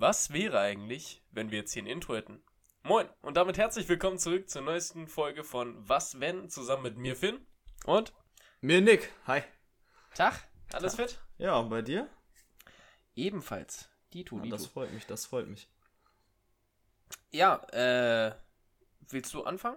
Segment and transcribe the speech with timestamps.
[0.00, 2.42] Was wäre eigentlich, wenn wir jetzt hier ein Intro hätten?
[2.84, 7.14] Moin und damit herzlich willkommen zurück zur neuesten Folge von Was wenn zusammen mit mir
[7.14, 7.46] Finn
[7.84, 8.14] und
[8.62, 9.12] Mir Nick.
[9.26, 9.42] Hi.
[10.14, 11.18] Tag, alles fit?
[11.36, 12.08] Ja, und bei dir?
[13.14, 13.90] Ebenfalls.
[14.14, 14.56] Dito, Ja, Dito.
[14.56, 15.68] das freut mich, das freut mich.
[17.30, 18.34] Ja, äh,
[19.10, 19.76] willst du anfangen?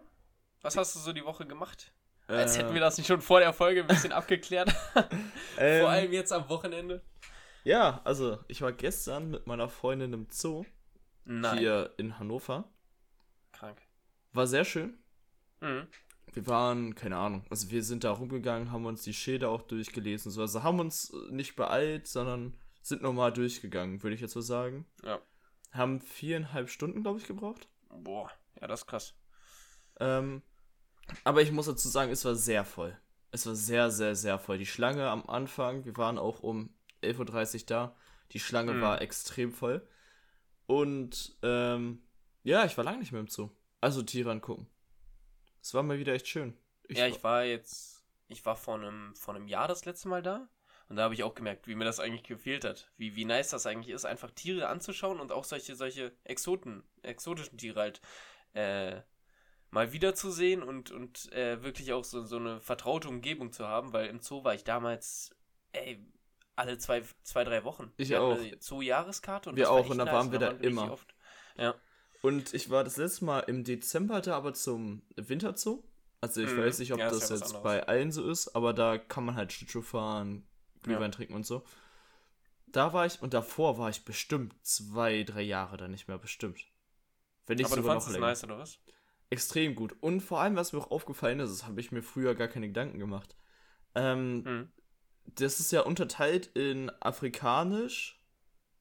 [0.61, 1.91] Was hast du so die Woche gemacht?
[2.27, 4.73] Als Äh, hätten wir das nicht schon vor der Folge ein bisschen abgeklärt.
[5.57, 7.01] ähm, Vor allem jetzt am Wochenende.
[7.63, 10.65] Ja, also ich war gestern mit meiner Freundin im Zoo
[11.25, 11.57] Nein.
[11.57, 12.69] hier in Hannover.
[13.53, 13.81] Krank.
[14.33, 14.97] War sehr schön.
[15.61, 15.87] Mhm.
[16.33, 20.31] Wir waren, keine Ahnung, also wir sind da rumgegangen, haben uns die Schilder auch durchgelesen.
[20.31, 20.41] So.
[20.41, 24.85] Also haben uns äh, nicht beeilt, sondern sind normal durchgegangen, würde ich jetzt so sagen.
[25.03, 25.21] Ja.
[25.71, 27.67] Haben viereinhalb Stunden, glaube ich, gebraucht.
[27.89, 29.13] Boah, ja, das ist krass.
[29.99, 30.41] Ähm,
[31.23, 32.97] aber ich muss dazu sagen, es war sehr voll.
[33.31, 34.57] Es war sehr, sehr, sehr voll.
[34.57, 37.95] Die Schlange am Anfang, wir waren auch um 11.30 Uhr da.
[38.31, 38.81] Die Schlange Mhm.
[38.81, 39.87] war extrem voll.
[40.65, 42.01] Und ähm,
[42.43, 43.49] ja, ich war lange nicht mehr im Zoo.
[43.81, 44.67] Also Tiere angucken.
[45.61, 46.57] Es war mal wieder echt schön.
[46.89, 50.49] ja, ich war jetzt, ich war vor einem, vor einem Jahr das letzte Mal da.
[50.89, 52.91] Und da habe ich auch gemerkt, wie mir das eigentlich gefehlt hat.
[52.97, 57.57] Wie, wie nice das eigentlich ist, einfach Tiere anzuschauen und auch solche, solche Exoten, exotischen
[57.57, 58.01] Tiere halt
[58.53, 59.01] äh,
[59.71, 64.07] mal wiederzusehen und, und äh, wirklich auch so, so eine vertraute Umgebung zu haben, weil
[64.07, 65.33] im Zoo war ich damals,
[65.71, 66.05] ey,
[66.55, 67.91] alle zwei, zwei drei Wochen.
[67.97, 68.37] Ich Wir auch.
[68.37, 70.13] eine Zoo-Jahreskarte und Wir das auch, und da nice.
[70.13, 70.91] waren wir da immer.
[70.91, 71.13] Oft.
[71.57, 71.75] Ja.
[72.21, 75.83] Und ich war das letzte Mal im Dezember da, aber zum Winterzoo.
[76.21, 76.57] Also ich Mhm.
[76.59, 79.25] weiß nicht, ob Ja, ist das ja jetzt bei allen so ist, aber da kann
[79.25, 80.47] man halt Schlittschuh fahren,
[80.81, 81.65] Glühwein trinken und so.
[82.67, 86.59] Da war ich und davor war ich bestimmt zwei, drei Jahre da nicht mehr, bestimmt.
[87.45, 88.27] Wenn nicht Aber du sogar fandest noch länger.
[88.27, 88.79] nice, oder was?
[89.29, 89.95] Extrem gut.
[89.99, 92.67] Und vor allem, was mir auch aufgefallen ist, das habe ich mir früher gar keine
[92.67, 93.35] Gedanken gemacht.
[93.95, 94.71] Ähm, Mhm.
[95.25, 98.21] Das ist ja unterteilt in Afrikanisch,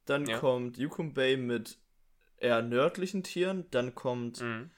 [0.05, 0.39] dann Ja.
[0.39, 1.79] kommt Yukon Bay mit
[2.37, 4.71] eher nördlichen Tieren, dann kommt Mhm.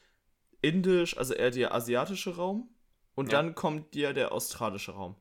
[0.60, 2.70] Indisch, also eher der asiatische Raum.
[3.14, 3.38] Und Ja.
[3.42, 5.16] dann kommt dir der australische Raum.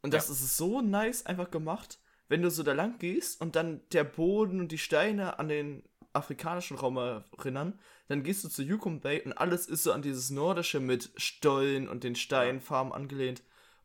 [0.00, 0.34] Und das Ja.
[0.34, 4.60] ist so nice einfach gemacht, wenn du so da lang gehst und dann der Boden
[4.60, 9.32] und die Steine an den afrikanischen Raum erinnern, dann gehst du zu Yukon Bay und
[9.34, 13.42] alles ist so an dieses nordische mit Stollen und den Steinfarben angelehnt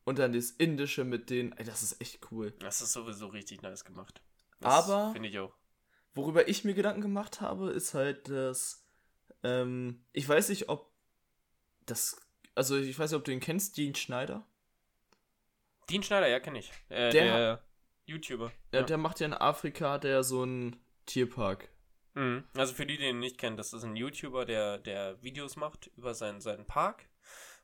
[0.07, 2.51] und dann das indische mit den, ey, das ist echt cool.
[2.59, 4.21] Das ist sowieso richtig nice gemacht.
[4.61, 5.53] Aber- Finde ich auch.
[6.15, 8.83] Worüber ich mir Gedanken gemacht habe, ist halt, dass
[9.43, 10.91] ähm, ich weiß nicht, ob
[11.85, 12.19] das,
[12.55, 14.47] also ich weiß nicht, ob du ihn kennst, Dean Schneider.
[15.89, 16.71] Dean Schneider, ja, kenne ich.
[16.89, 17.63] Äh, Der- der,
[18.05, 18.51] YouTuber.
[18.71, 21.69] Ja, der macht ja in Afrika der so einen Tierpark.
[22.13, 22.45] Mhm.
[22.55, 25.87] Also für die, die ihn nicht kennen, das ist ein YouTuber, der, der Videos macht
[25.97, 27.09] über seinen, seinen Park.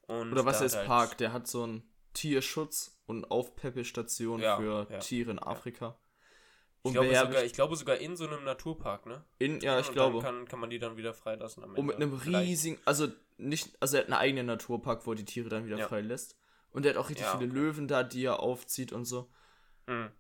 [0.07, 1.17] Und Oder was heißt halt- Park?
[1.17, 5.97] Der hat so einen Tierschutz und Aufpäppelstation Ja, für ja, Tiere in Afrika.
[6.79, 9.23] Ich Und glaube, wer sogar, ich glaube sogar in so einem Naturpark, ne?
[9.39, 10.19] in, ja, ich und glaube.
[10.19, 11.63] Kann, kann man die dann wieder freilassen.
[11.63, 12.07] am Und mit Ende.
[12.07, 13.07] einem riesigen, also
[13.37, 15.87] nicht, also er hat einen eigenen Naturpark, wo er die Tiere dann wieder Ja.
[15.87, 16.35] freilässt.
[16.71, 17.59] Und er hat auch richtig Ja, viele okay.
[17.59, 19.29] Löwen da, die er aufzieht und so.
[19.87, 20.11] Mhm.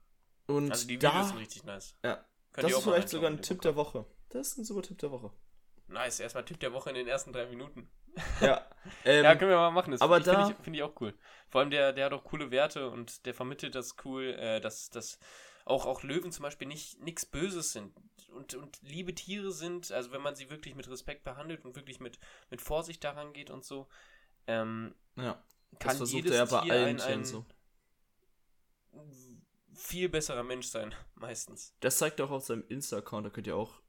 [0.47, 1.95] Und Also die da, Videos sind richtig nice.
[2.03, 2.23] ja,
[2.53, 4.05] Könnt das ist vielleicht sogar ein Tipp der Woche.
[4.29, 5.31] Das ist ein super Tipp der Woche.
[5.87, 7.89] Nice, erstmal Tipp der Woche in den ersten drei Minuten.
[8.41, 8.65] Ja,
[9.05, 9.91] ähm, ja, können wir mal machen.
[9.91, 11.13] Das aber finde ich, da- find ich, find ich auch cool.
[11.49, 14.89] Vor allem der, der hat auch coole Werte und der vermittelt das cool, äh, dass,
[14.89, 15.19] dass
[15.65, 17.93] auch, auch Löwen zum Beispiel nicht nichts Böses sind
[18.33, 21.99] und, und liebe Tiere sind, also wenn man sie wirklich mit Respekt behandelt und wirklich
[21.99, 23.87] mit, mit Vorsicht daran geht und so,
[24.47, 25.41] ähm, ja.
[25.71, 27.45] Das kann versucht jedes er ja bei Tier allen ein, Tieren ein so.
[29.73, 31.73] viel besserer Mensch sein, meistens.
[31.79, 33.81] Das zeigt er auch auf seinem Insta-Account, da könnt ihr auch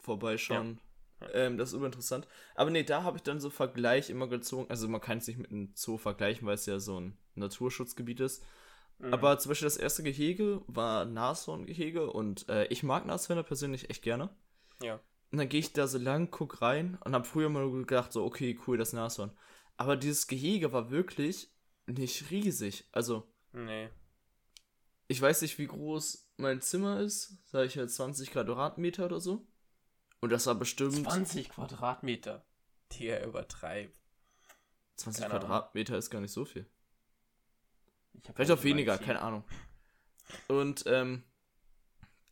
[0.00, 0.74] vorbeischauen.
[0.76, 0.91] Ja.
[1.32, 2.26] Ähm, das ist überinteressant.
[2.54, 4.66] Aber nee, da habe ich dann so Vergleich immer gezogen.
[4.70, 8.20] Also man kann es nicht mit einem Zoo vergleichen, weil es ja so ein Naturschutzgebiet
[8.20, 8.44] ist.
[8.98, 9.12] Mhm.
[9.14, 14.02] Aber zum Beispiel das erste Gehege war Nashorngehege und äh, ich mag Nashörner persönlich echt
[14.02, 14.30] gerne.
[14.82, 15.00] Ja.
[15.30, 18.12] Und dann gehe ich da so lang, guck rein und habe früher mal nur gedacht,
[18.12, 19.30] so, okay, cool, das Nashorn.
[19.76, 21.50] Aber dieses Gehege war wirklich
[21.86, 22.84] nicht riesig.
[22.92, 23.88] Also, Nee.
[25.08, 27.38] ich weiß nicht, wie groß mein Zimmer ist.
[27.46, 29.46] Sag ich jetzt 20 Quadratmeter oder so.
[30.22, 32.44] Und das war bestimmt 20 Quadratmeter.
[32.92, 33.92] Digga, übertreib.
[34.96, 35.48] 20 keine Ahnung.
[35.48, 36.64] Quadratmeter ist gar nicht so viel.
[38.34, 39.42] Vielleicht auch weniger, keine Ahnung.
[40.48, 41.24] Und ähm,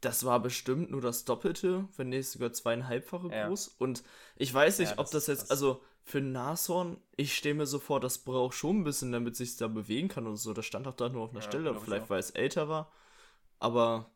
[0.01, 3.49] das war bestimmt nur das Doppelte, wenn nicht sogar zweieinhalbfache Ja.
[3.49, 3.69] groß.
[3.79, 4.05] Und
[4.37, 5.51] ich weiß nicht, Ja, ob das das jetzt, krass.
[5.51, 9.57] also für Nashorn, ich stelle mir so vor, das braucht schon ein bisschen, damit sich
[9.57, 10.55] da bewegen kann und so.
[10.55, 12.93] Das stand auch da nur auf einer Ja, Stelle, vielleicht weil es älter war.
[13.59, 14.11] Aber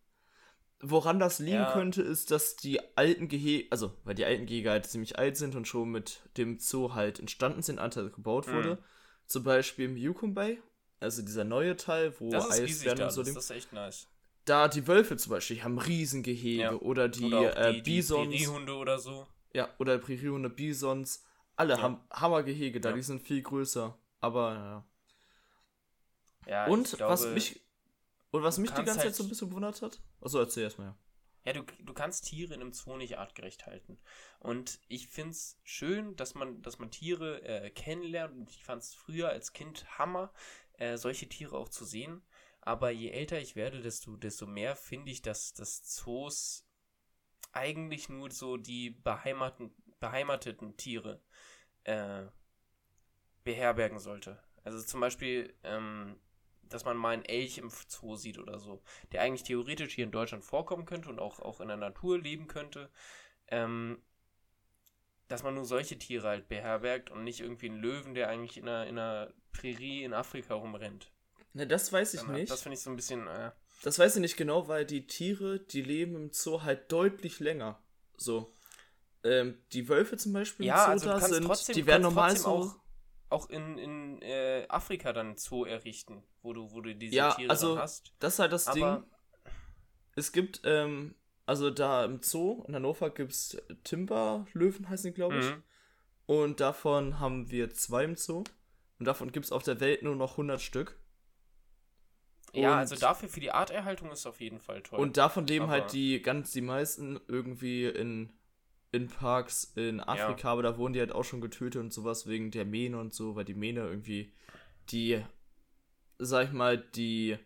[0.91, 1.73] woran das liegen Ja.
[1.73, 5.55] könnte, ist, dass die alten Gehege, also weil die alten Gehege halt ziemlich alt sind
[5.57, 8.75] und schon mit dem Zoo halt entstanden sind, Anteil gebaut wurde.
[8.77, 8.79] Mhm.
[9.27, 10.61] Zum Beispiel im Yukon Bay,
[11.01, 13.35] also dieser neue Teil, wo Das Eisbären da, und so leben.
[13.35, 14.07] das ist echt nice.
[14.45, 16.73] da die Wölfe zum Beispiel, die haben Riesengehege Ja.
[16.75, 18.29] oder die, Oder äh, die, die Bisons.
[18.29, 19.27] Präriehunde oder so.
[19.55, 21.25] Ja, oder Präriehunde, Bisons.
[21.57, 21.83] Alle Ja.
[21.83, 22.95] haben Hammergehege da, Ja.
[22.97, 23.97] die sind viel größer.
[24.21, 24.85] Aber ja.
[26.47, 27.61] Ja, und glaube, was mich
[28.35, 30.03] und was mich die ganze Zeit halt- so ein bisschen bewundert hat.
[30.21, 30.99] Achso, erzähl erstmal, ja.
[31.47, 33.99] Ja, du, du kannst Tiere in einem Zoo nicht artgerecht halten.
[34.41, 38.35] Und ich finde es schön, dass man, dass man Tiere äh, kennenlernt.
[38.35, 40.33] Und ich fand es früher als Kind Hammer,
[40.79, 42.23] äh, solche Tiere auch zu sehen.
[42.63, 46.67] Aber je älter ich werde, desto, desto mehr finde ich, dass, dass Zoos
[47.53, 51.23] eigentlich nur so die beheimaten, beheimateten Tiere
[51.85, 52.25] äh,
[53.45, 54.43] beherbergen sollte.
[54.65, 56.19] Also zum Beispiel, ähm,
[56.69, 58.83] dass man mal einen Elch im Zoo sieht oder so,
[59.13, 62.47] der eigentlich theoretisch hier in Deutschland vorkommen könnte und auch, auch in der Natur leben
[62.49, 62.91] könnte.
[63.49, 64.03] Ähm,
[65.29, 68.69] dass man nur solche Tiere halt beherbergt und nicht irgendwie einen Löwen, der eigentlich in
[68.69, 71.11] einer, in einer Prärie in Afrika rumrennt.
[71.55, 72.51] Ne, das weiß ich Ähm, nicht.
[72.53, 73.27] Das finde ich so ein bisschen.
[73.27, 73.53] Äh,
[73.83, 77.83] Das weiß ich nicht genau, weil die Tiere, die leben im Zoo halt deutlich länger.
[78.17, 78.53] So.
[79.23, 82.37] Ähm, die Wölfe zum Beispiel Ja, im Zoo also da sind, trotzdem- die werden normal
[82.37, 82.49] so.
[82.49, 82.77] auch-
[83.35, 87.51] auch in, in äh, Afrika dann Zoo errichten, wo du, wo du diese Ja, Tiere
[87.51, 88.13] also hast.
[88.21, 89.53] Das ist halt das Aber Ding.
[90.17, 91.15] Es gibt, ähm,
[91.45, 95.45] also da im Zoo in Hannover gibt es Timberlöwen, heißen die, glaube ich.
[95.45, 95.63] Mhm.
[96.27, 98.45] Und davon haben wir zwei im Zoo.
[98.99, 100.99] Und davon gibt es auf der Welt nur noch 100 Stück.
[102.53, 105.01] ja, Und- also dafür für die Arterhaltung ist auf jeden Fall toll.
[105.01, 108.33] Und davon leben halt die ganz die meisten irgendwie in,
[108.95, 112.51] in Parks in Afrika, aber da wurden die halt auch schon getötet und sowas wegen
[112.51, 114.33] der Mähne und so, weil die Mähne irgendwie
[114.91, 115.23] die,
[116.19, 117.37] sag ich mal, die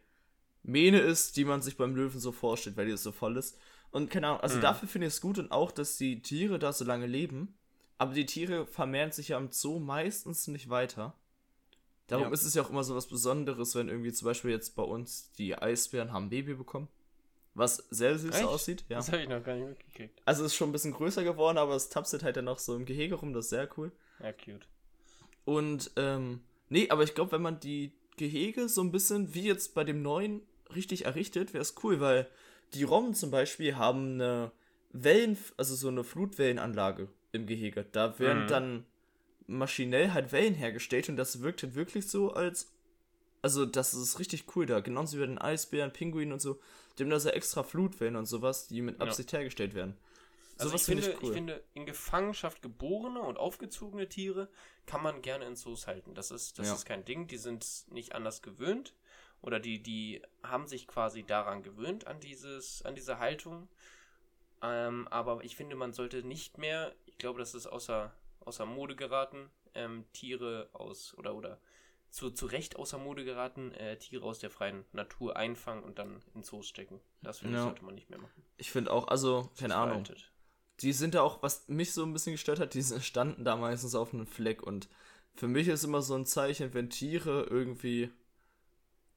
[0.63, 3.59] Mähne ist, die man sich beim Löwen so vorstellt, weil die so voll ist.
[3.91, 4.63] Und keine Ahnung, also Mhm.
[4.63, 7.57] dafür finde ich es gut und auch, dass die Tiere da so lange leben.
[7.97, 11.15] Aber die Tiere vermehren sich ja im Zoo meistens nicht weiter.
[12.07, 12.33] Darum Ja.
[12.33, 15.33] ist es ja auch immer so was Besonderes, wenn irgendwie zum Beispiel jetzt bei uns
[15.33, 16.89] die Eisbären haben Baby bekommen.
[17.59, 18.45] Was sehr süß Echt?
[18.45, 18.97] aussieht, ja.
[18.97, 20.23] Das habe ich noch gar nicht mitgekriegt.
[20.25, 22.77] Also es ist schon ein bisschen größer geworden, aber es tapselt halt dann noch so
[22.77, 23.91] im Gehege rum, das ist sehr cool.
[24.23, 24.67] Ja, cute.
[25.45, 29.75] Und, ähm, nee, aber ich glaube, wenn man die Gehege so ein bisschen wie jetzt
[29.75, 30.43] bei dem neuen
[30.75, 32.29] richtig errichtet, wäre es cool, weil
[32.75, 34.53] die Robben zum Beispiel haben eine
[34.93, 37.87] Wellen, also so eine Flutwellenanlage im Gehege.
[37.93, 38.49] Da werden Mhm.
[38.49, 38.87] dann
[39.47, 42.71] maschinell halt Wellen hergestellt und das wirkt halt wirklich so als,
[43.41, 44.81] also das ist richtig cool da.
[44.81, 46.61] Genauso wie bei den Eisbären, Pinguinen und so.
[47.01, 49.07] Haben da so extra Flutwellen und sowas, die mit Ja.
[49.07, 49.97] Absicht hergestellt werden.
[50.59, 51.33] Also Sowas ich finde ich ich, cool.
[51.33, 54.49] finde, in Gefangenschaft geborene und aufgezogene Tiere
[54.87, 56.15] kann man gerne in Zoos halten.
[56.15, 56.75] Das ist, das Ja.
[56.75, 57.29] ist kein Ding.
[57.29, 58.95] Die sind nicht anders gewöhnt.
[59.41, 63.69] Oder die, die haben sich quasi daran gewöhnt, an dieses, an diese Haltung.
[64.63, 68.97] Ähm, aber ich finde, man sollte nicht mehr, ich glaube, das ist außer, außer Mode
[68.97, 71.61] geraten, ähm, Tiere aus, oder, oder
[72.11, 76.23] zu, zu Recht außer Mode geraten, äh, Tiere aus der freien Natur einfangen und dann
[76.35, 77.01] in Zoos stecken.
[77.23, 77.65] Das finde ich, Ja.
[77.65, 78.43] sollte man nicht mehr machen.
[78.57, 80.05] Ich finde auch, also, keine Ahnung.
[80.05, 80.33] veraltet.
[80.81, 83.95] die sind da auch, was mich so ein bisschen gestört hat, die standen da meistens
[83.97, 84.89] auf einem Fleck und
[85.35, 88.11] für mich ist immer so ein Zeichen, wenn Tiere irgendwie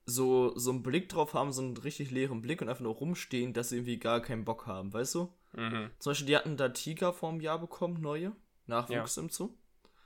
[0.06, 3.54] so, so einen Blick drauf haben, so einen richtig leeren Blick und einfach nur rumstehen,
[3.54, 5.34] dass sie irgendwie gar keinen Bock haben, weißt du?
[5.54, 5.92] Mhm.
[6.00, 8.36] Zum Beispiel, die hatten da Tiger vor einem Jahr bekommen, neue,
[8.68, 9.50] Nachwuchs im Zoo.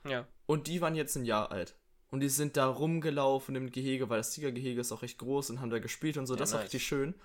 [0.07, 0.27] Ja.
[0.45, 1.75] Und die waren jetzt ein Jahr alt.
[2.11, 5.59] Und die sind da rumgelaufen im Gehege, weil das Tigergehege ist auch recht groß und
[5.61, 6.33] haben da gespielt und so.
[6.35, 6.63] Ja, das nice.
[6.63, 7.15] richtig schön.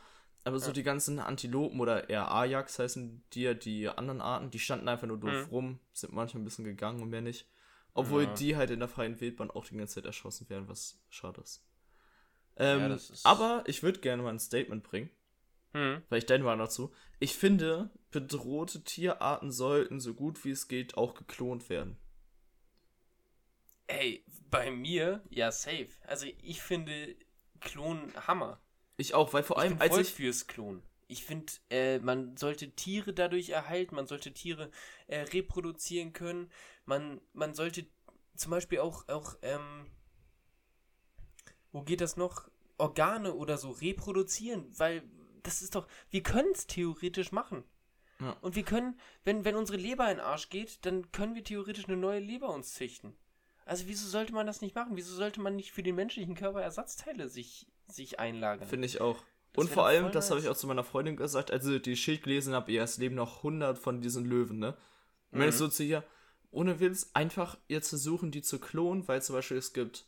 [0.43, 0.73] Aber so Ja.
[0.73, 5.07] die ganzen Antilopen oder eher Ajax heißen die ja, die anderen Arten, die standen einfach
[5.07, 5.51] nur doof Mhm.
[5.51, 7.47] rum, sind manchmal ein bisschen gegangen und mehr nicht.
[7.93, 8.35] Obwohl Ja.
[8.35, 11.63] die halt in der freien Wildbahn auch die ganze Zeit erschossen werden, was schade ist.
[12.57, 15.11] Ähm, ist- aber ich würde gerne mal ein Statement bringen,
[15.75, 16.03] Mhm.
[16.09, 16.93] weil ich deine Meinung dazu.
[17.19, 21.97] Ich finde, bedrohte Tierarten sollten so gut wie es geht auch geklont werden.
[23.91, 25.89] Ey, bei mir, ja, safe.
[26.07, 27.17] Also ich finde
[27.61, 28.61] Klonen Hammer.
[28.97, 30.13] Ich auch, weil vor Ich allem, bin als voll ich.
[30.13, 30.83] fürs Klonen.
[31.09, 34.71] Ich finde, äh, man sollte Tiere dadurch erhalten, man sollte Tiere
[35.09, 36.53] äh, reproduzieren können.
[36.85, 37.87] Man, man sollte
[38.37, 39.87] zum Beispiel auch, auch ähm,
[41.73, 42.49] wo geht das noch?
[42.79, 45.03] Organe oder so reproduzieren, weil
[45.43, 47.65] das ist doch, wir können es theoretisch machen.
[48.21, 48.37] Ja.
[48.41, 51.87] Und wir können, wenn, wenn unsere Leber in den Arsch geht, dann können wir theoretisch
[51.87, 53.17] eine neue Leber uns züchten.
[53.71, 54.97] Also wieso sollte man das nicht machen?
[54.97, 58.69] Wieso sollte man nicht für den menschlichen Körper Ersatzteile sich, sich einlagern?
[58.69, 59.17] Finde ich auch.
[59.53, 61.97] Das Und vor allem, das habe ich auch zu meiner Freundin gesagt, als ich die
[61.97, 64.77] Schild gelesen habe, ja, es leben noch 100 von diesen Löwen, ne?
[65.31, 65.49] Und wenn Mhm.
[65.51, 66.03] ich so zu ihr,
[66.51, 70.05] ohne Witz, einfach jetzt versuchen, die zu klonen, weil zum Beispiel es gibt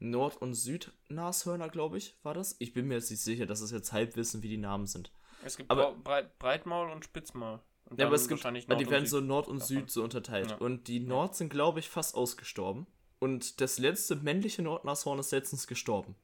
[0.00, 2.56] Nord- und Südnashörner, glaube ich, war das?
[2.58, 5.12] Ich bin mir jetzt nicht sicher, das ist jetzt Halbwissen, wie die Namen sind.
[5.44, 7.60] Es gibt Aber- Breit, Breitmaul und Spitzmaul.
[7.88, 9.08] Und Ja, aber es gibt, die werden Süd.
[9.08, 9.76] so Nord und davon.
[9.76, 10.50] Süd so unterteilt.
[10.50, 10.56] Ja.
[10.56, 12.88] Und die Nord sind, glaube ich, fast ausgestorben.
[13.18, 16.14] Und das letzte männliche Nordnashorn ist letztens gestorben.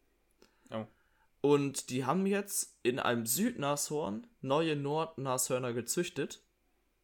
[0.70, 0.86] Oh.
[1.40, 6.42] Und die haben jetzt in einem Südnashorn neue Nordnashörner gezüchtet.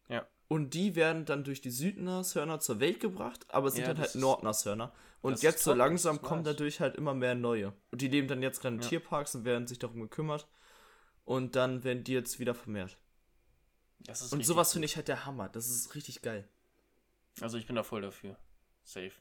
[0.08, 0.26] Ja.
[0.46, 3.98] Und die werden dann durch die Südnashörner zur Welt gebracht, aber es sind Ja, dann
[3.98, 4.92] halt Nordnashörner.
[5.20, 7.72] Und jetzt so langsam kommen dadurch halt immer mehr neue.
[7.90, 8.88] Und die leben dann jetzt gerade in Ja.
[8.88, 10.46] Tierparks und werden sich darum gekümmert.
[11.24, 12.96] Und dann werden die jetzt wieder vermehrt.
[14.00, 15.48] Das ist Und sowas finde ich halt der Hammer.
[15.48, 16.48] Das ist richtig geil.
[17.40, 18.36] Also ich bin da voll dafür.
[18.84, 19.12] Safe.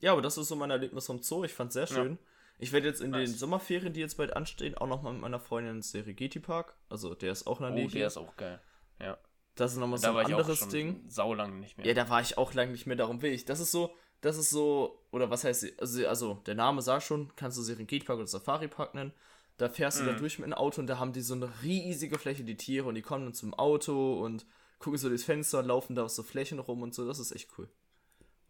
[0.00, 1.44] Ja, aber das ist so mein Erlebnis vom Zoo.
[1.44, 1.94] Ich fand's sehr Ja.
[1.94, 2.18] schön.
[2.58, 3.38] Ich werde jetzt in den Nice.
[3.38, 6.74] Sommerferien, die jetzt bald anstehen, auch nochmal mit meiner Freundin ins Serengeti Park.
[6.90, 7.84] Also der ist auch in der Oh, Nähe.
[7.86, 8.06] der hier.
[8.06, 8.60] ist auch geil.
[9.00, 9.16] Ja.
[9.54, 11.02] Das ist nochmal so Da ein war ich auch anderes Ding.
[11.08, 11.86] saulang nicht mehr.
[11.86, 13.46] Ja, da war ich auch lange nicht mehr, darum will ich.
[13.46, 17.34] Das ist so, das ist so, oder was heißt, also, also der Name sagt schon,
[17.36, 19.12] kannst du Serengeti Park oder Safari Park nennen.
[19.56, 20.18] Da fährst du da Mhm.
[20.18, 22.94] durch mit einem Auto und da haben die so eine riesige Fläche, die Tiere, und
[22.94, 24.46] die kommen dann zum Auto und
[24.78, 27.06] gucken so durchs Fenster und laufen da auf so Flächen rum und so.
[27.06, 27.68] Das ist echt cool.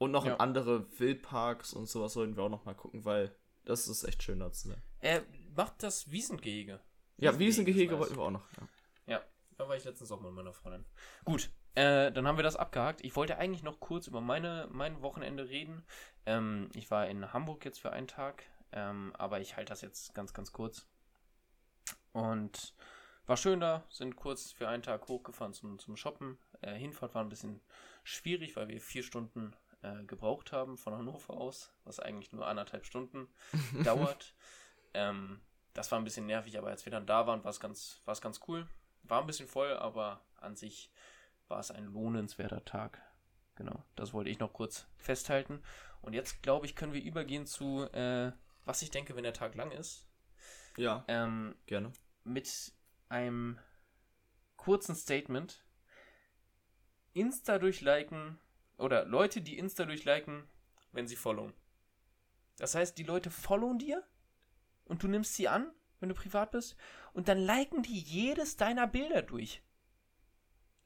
[0.01, 0.33] Und noch Ja.
[0.33, 4.23] in andere Wildparks und sowas sollten wir auch noch mal gucken, weil das ist echt
[4.23, 4.83] schön da zu sein.
[5.01, 5.23] Er
[5.55, 6.81] macht das Wiesengehege.
[7.19, 8.47] Ja, Wiesengehege wollten wir auch noch.
[8.57, 8.69] Ja.
[9.07, 9.25] Ja,
[9.59, 10.87] da war ich letztens auch mit meiner Freundin.
[11.27, 13.05] Gut, äh, dann haben wir das abgehakt.
[13.05, 15.85] Ich wollte eigentlich noch kurz über meine, mein Wochenende reden.
[16.25, 20.15] Ähm, ich war in Hamburg jetzt für einen Tag, ähm, aber ich halte das jetzt
[20.15, 20.89] ganz, ganz kurz.
[22.13, 22.75] Und
[23.27, 26.39] war schön da, sind kurz für einen Tag hochgefahren zum, zum Shoppen.
[26.63, 27.61] Äh, Hinfahrt war ein bisschen
[28.03, 32.85] schwierig, weil wir vier Stunden äh, gebraucht haben von Hannover aus, was eigentlich nur anderthalb
[32.87, 33.29] Stunden
[33.85, 34.35] dauert.
[34.95, 35.41] Ähm,
[35.75, 38.13] das war ein bisschen nervig, aber als wir dann da waren, war es ganz, war
[38.13, 38.67] es ganz cool.
[39.05, 40.91] War ein bisschen voll, aber an sich
[41.49, 43.01] war es ein lohnenswerter Tag.
[43.57, 45.63] Genau, das wollte ich noch kurz festhalten.
[46.03, 48.33] Und jetzt, glaube ich, können wir übergehen zu, äh,
[48.65, 50.07] was ich denke, wenn der Tag lang ist.
[50.77, 51.93] ja, Ähm, gerne.
[52.25, 52.73] mit
[53.09, 53.59] einem
[54.57, 55.65] kurzen Statement.
[57.13, 58.39] Insta durchliken
[58.81, 60.45] oder Leute, die Insta durchliken,
[60.93, 61.55] wenn sie followen.
[62.59, 64.03] Das heißt, die Leute followen dir
[64.85, 66.77] und du nimmst sie an, wenn du privat bist,
[67.13, 69.63] und dann liken die jedes deiner Bilder durch.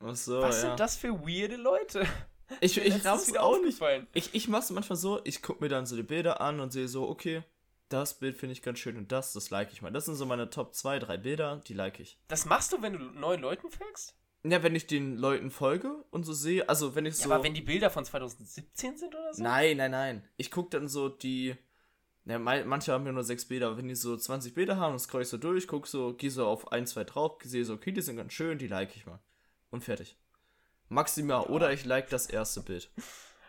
[0.00, 0.68] Ach so, Was ja.
[0.68, 2.06] sind das für weirde Leute?
[2.60, 3.80] Ich, ich raff's auch nicht.
[4.12, 6.88] Ich, ich mach's manchmal so, ich guck mir dann so die Bilder an und sehe
[6.88, 7.42] so, okay,
[7.88, 9.90] das Bild finde ich ganz schön und das, das like ich mal.
[9.90, 12.18] Das sind so meine Top 2, 3 Bilder, die like ich.
[12.28, 14.14] Das machst du, wenn du neuen Leuten folgst?
[14.46, 17.32] Ja, wenn ich den Leuten folge und so sehe, also wenn ich Ja, so.
[17.32, 19.42] aber wenn die Bilder von 2017 sind oder so?
[19.42, 20.28] nein, nein, nein.
[20.36, 21.56] Ich guck dann so die.
[22.26, 24.98] Ja, manche haben ja nur sechs Bilder, aber wenn die so 20 Bilder haben, dann
[24.98, 27.92] scroll ich so durch, guck so, geh so auf ein, zwei drauf, sehe so, okay,
[27.92, 29.18] die sind ganz schön, die like ich mal.
[29.70, 30.16] Und fertig.
[30.88, 32.90] Maximal, oder ich like das erste Bild.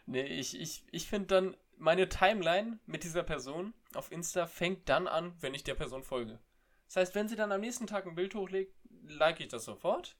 [0.07, 5.07] Nee, ich, ich, ich finde dann, meine Timeline mit dieser Person auf Insta fängt dann
[5.07, 6.37] an, wenn ich der Person folge.
[6.85, 8.75] Das heißt, wenn sie dann am nächsten Tag ein Bild hochlegt,
[9.07, 10.15] like ich das sofort.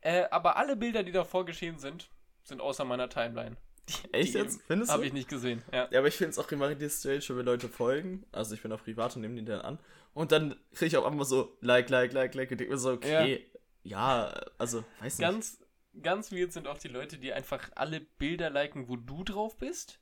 [0.00, 2.10] Äh, aber alle Bilder, die davor geschehen sind,
[2.42, 3.56] sind außer meiner Timeline.
[3.88, 4.62] Die, Echt die jetzt?
[4.66, 5.08] Findest Habe du?
[5.08, 5.62] ich nicht gesehen.
[5.72, 5.88] Ja.
[5.90, 8.24] Ja, aber ich finde es auch immer richtig strange, wenn mir Leute folgen.
[8.32, 9.78] Also ich bin auch privat und nehme die dann an.
[10.14, 12.50] Und dann kriege ich auch immer so Like, Like, Like, Like.
[12.50, 13.50] Und denke mir so, okay,
[13.82, 15.26] ja, also, weiß nicht.
[15.26, 15.60] Ganz,
[16.02, 20.00] ganz weird sind auch die Leute, die einfach alle Bilder liken, wo du drauf bist.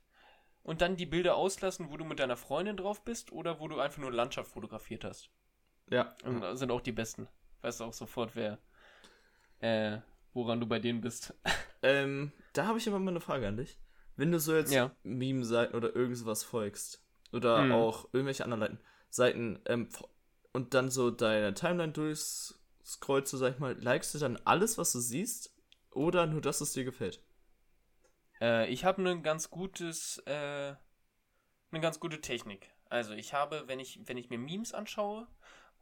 [0.63, 3.79] Und dann die Bilder auslassen, wo du mit deiner Freundin drauf bist oder wo du
[3.79, 5.29] einfach nur Landschaft fotografiert hast.
[5.89, 6.13] ja.
[6.25, 7.27] Und das sind auch die besten.
[7.61, 8.59] Weißt du auch sofort, wer,
[9.59, 9.99] äh,
[10.33, 11.33] woran du bei denen bist.
[11.81, 13.77] Ähm, da habe ich aber mal eine Frage an dich.
[14.17, 14.91] Wenn du so jetzt Ja.
[15.03, 17.01] Meme-Seiten oder irgendwas folgst,
[17.31, 17.71] oder Mhm.
[17.71, 19.87] auch irgendwelche anderen Seiten, ähm,
[20.51, 24.91] und dann so deine Timeline durchscrollst, so sag ich mal, likest du dann alles, was
[24.91, 25.55] du siehst?
[25.91, 27.21] Oder nur das, was dir gefällt?
[28.41, 30.75] Äh, ich habe ein ganz gutes, äh,
[31.71, 32.69] eine ganz gute Technik.
[32.89, 35.27] Also ich habe, wenn ich, wenn ich mir Memes anschaue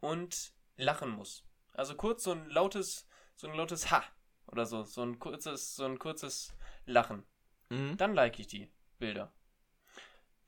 [0.00, 1.44] und lachen muss.
[1.72, 3.07] Also kurz so ein lautes,
[3.38, 4.04] so ein lautes Ha
[4.46, 6.54] oder so, so ein kurzes, so ein kurzes
[6.86, 7.24] Lachen.
[7.70, 7.96] Mhm.
[7.96, 9.32] Dann like ich die Bilder.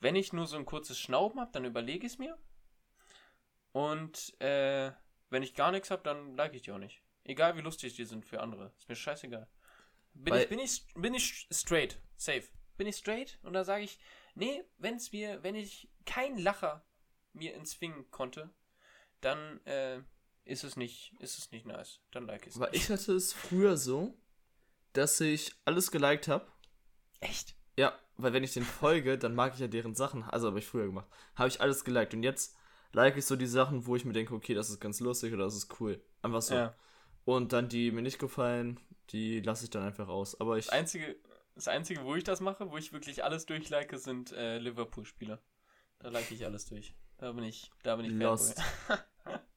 [0.00, 2.36] Wenn ich nur so ein kurzes Schnauben habe, dann überlege ich es mir.
[3.72, 4.92] Und äh,
[5.28, 7.02] wenn ich gar nichts habe, dann like ich die auch nicht.
[7.22, 8.72] Egal wie lustig die sind für andere.
[8.76, 9.46] Ist mir scheißegal.
[10.14, 12.48] Bin, Weil- ich, bin, ich, bin ich straight, safe.
[12.76, 14.00] Bin ich straight und da sage ich,
[14.34, 16.84] nee, wenn's mir, wenn ich keinen Lacher
[17.34, 18.50] mir entzwingen konnte,
[19.20, 20.02] dann äh,
[20.50, 22.00] ist es nicht, ist es nicht nice.
[22.10, 22.56] Dann like ich es.
[22.56, 22.82] Aber nicht.
[22.82, 24.14] ich hatte es früher so,
[24.92, 26.46] dass ich alles geliked habe.
[27.20, 27.54] Echt?
[27.76, 30.24] Ja, weil wenn ich den folge, dann mag ich ja deren Sachen.
[30.24, 31.08] Also habe ich früher gemacht.
[31.36, 32.14] Habe ich alles geliked.
[32.14, 32.56] Und jetzt
[32.92, 35.44] like ich so die Sachen, wo ich mir denke, okay, das ist ganz lustig oder
[35.44, 36.02] das ist cool.
[36.22, 36.54] Einfach so.
[36.54, 36.74] Ja.
[37.24, 38.80] Und dann die mir nicht gefallen,
[39.10, 40.40] die lasse ich dann einfach aus.
[40.40, 40.66] Aber ich.
[40.66, 41.16] Das einzige,
[41.54, 45.40] das einzige, wo ich das mache, wo ich wirklich alles durchlike, sind äh, Liverpool-Spieler.
[46.00, 46.94] Da like ich alles durch.
[47.18, 48.60] Da bin ich, da bin ich Lost.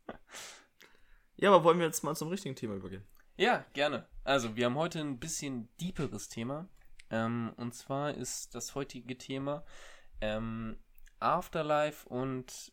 [1.43, 3.03] Ja, aber wollen wir jetzt mal zum richtigen Thema übergehen?
[3.35, 4.07] Ja, gerne.
[4.23, 6.69] Also, wir haben heute ein bisschen deeperes Thema.
[7.09, 9.65] Ähm, und zwar ist das heutige Thema
[10.21, 10.77] ähm,
[11.19, 12.71] Afterlife und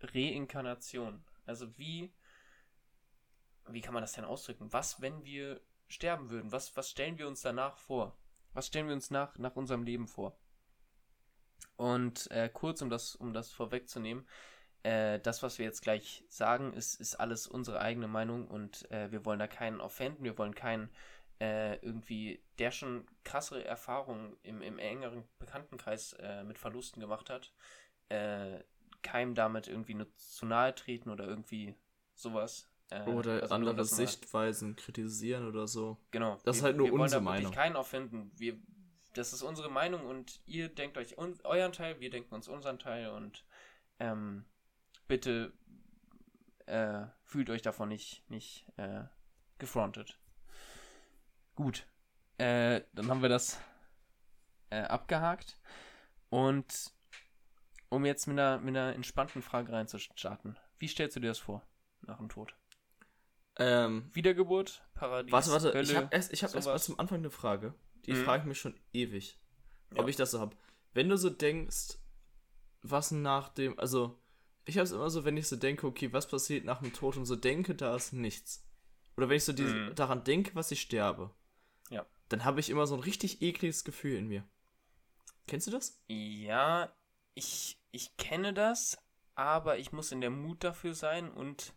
[0.00, 1.22] Reinkarnation.
[1.46, 2.12] Also wie,
[3.68, 4.72] wie kann man das denn ausdrücken?
[4.72, 6.50] Was, wenn wir sterben würden?
[6.50, 8.18] Was, was stellen wir uns danach vor?
[8.52, 10.36] Was stellen wir uns nach, nach unserem Leben vor?
[11.76, 14.26] Und äh, kurz, um das, um das vorwegzunehmen,
[14.82, 19.10] äh, das, was wir jetzt gleich sagen, ist, ist alles unsere eigene Meinung und äh,
[19.10, 20.90] wir wollen da keinen offenden, wir wollen keinen
[21.40, 27.52] äh, irgendwie, der schon krassere Erfahrungen im, im engeren Bekanntenkreis äh, mit Verlusten gemacht hat,
[28.08, 28.58] äh,
[29.02, 31.74] keinem damit irgendwie nur zu nahe treten oder irgendwie
[32.14, 32.68] sowas.
[33.06, 35.98] Oder also andere Sichtweisen kritisieren oder so.
[36.10, 36.36] Genau.
[36.36, 37.40] Das wir, ist halt nur unsere Meinung.
[37.40, 38.32] Wir wollen keinen offenden.
[38.34, 38.58] Wir,
[39.12, 43.10] das ist unsere Meinung und ihr denkt euch euren Teil, wir denken uns unseren Teil
[43.10, 43.44] und
[44.00, 44.46] ähm,
[45.08, 45.52] bitte
[46.66, 49.04] äh, fühlt euch davon nicht, nicht äh,
[49.58, 50.18] gefrontet.
[51.54, 51.86] Gut.
[52.36, 53.58] Äh, dann haben wir das
[54.70, 55.58] äh, abgehakt.
[56.28, 56.92] Und
[57.88, 60.58] um jetzt mit einer, mit einer entspannten Frage reinzustarten.
[60.78, 61.66] Wie stellst du dir das vor
[62.02, 62.54] nach dem Tod?
[63.56, 67.30] Ähm, Wiedergeburt, Paradies, Warte, warte, Hölle, ich habe erst, hab erst mal zum Anfang eine
[67.30, 67.74] Frage.
[68.06, 68.24] Die mhm.
[68.24, 69.36] frage ich mich schon ewig,
[69.92, 70.00] ja.
[70.00, 70.56] ob ich das so habe.
[70.92, 71.98] Wenn du so denkst,
[72.82, 74.20] was nach dem, also
[74.68, 77.16] ich habe es immer so, wenn ich so denke, okay, was passiert nach dem Tod
[77.16, 78.62] und so denke, da ist nichts.
[79.16, 79.94] Oder wenn ich so die, mhm.
[79.94, 81.30] daran denke, was ich sterbe.
[81.88, 82.04] Ja.
[82.28, 84.44] Dann habe ich immer so ein richtig ekliges Gefühl in mir.
[85.46, 86.02] Kennst du das?
[86.06, 86.94] Ja,
[87.34, 88.98] ich, ich kenne das,
[89.34, 91.72] aber ich muss in der Mut dafür sein und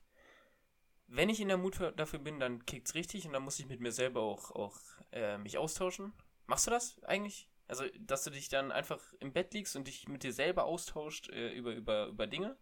[1.07, 3.79] wenn ich in der Mut dafür bin, dann kickt's richtig und dann muss ich mit
[3.79, 4.77] mir selber auch, auch
[5.13, 6.12] äh, mich austauschen.
[6.45, 7.50] Machst du das eigentlich?
[7.67, 11.29] Also, dass du dich dann einfach im Bett liegst und dich mit dir selber austauscht
[11.29, 12.57] äh, über, über, über Dinge?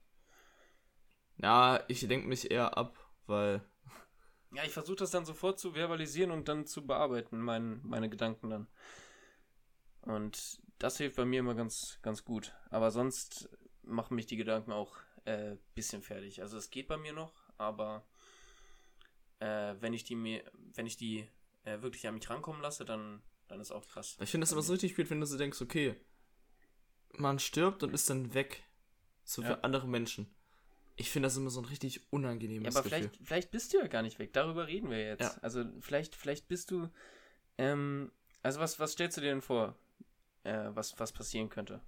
[1.42, 3.62] Ja, ich denke mich eher ab, weil.
[4.52, 8.50] Ja, ich versuche das dann sofort zu verbalisieren und dann zu bearbeiten, mein, meine Gedanken
[8.50, 8.68] dann.
[10.02, 12.56] Und das hilft bei mir immer ganz, ganz gut.
[12.72, 13.48] Aber sonst
[13.84, 16.42] machen mich die Gedanken auch ein äh, bisschen fertig.
[16.42, 18.08] Also es geht bei mir noch, aber
[19.38, 20.44] äh, wenn ich die mir,
[20.74, 21.28] wenn ich die
[21.64, 24.18] äh, wirklich an mich rankommen lasse, dann, dann ist auch krass.
[24.20, 25.96] Ich finde das immer so richtig gut, wenn du so denkst, okay,
[27.14, 28.64] man stirbt und ist dann weg.
[29.24, 29.60] So für ja.
[29.62, 30.34] andere Menschen.
[31.00, 33.10] Ich finde das immer so ein richtig unangenehmes ja, aber Gefühl.
[33.10, 34.34] Vielleicht, vielleicht bist du ja gar nicht weg.
[34.34, 35.22] Darüber reden wir jetzt.
[35.22, 35.38] Ja.
[35.42, 36.90] Also vielleicht, vielleicht bist du.
[37.58, 38.12] Ähm,
[38.44, 39.78] also was, was stellst du dir denn vor,
[40.44, 41.80] äh, was, was passieren könnte?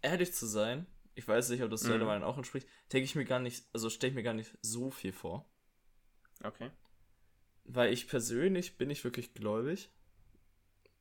[0.00, 2.00] Ehrlich zu sein, ich weiß nicht, ob das mhm.
[2.00, 4.90] deiner auch entspricht, denke ich mir gar nicht, also stelle ich mir gar nicht so
[4.90, 5.44] viel vor.
[6.42, 6.70] Okay.
[7.64, 9.90] Weil ich persönlich bin ich wirklich gläubig.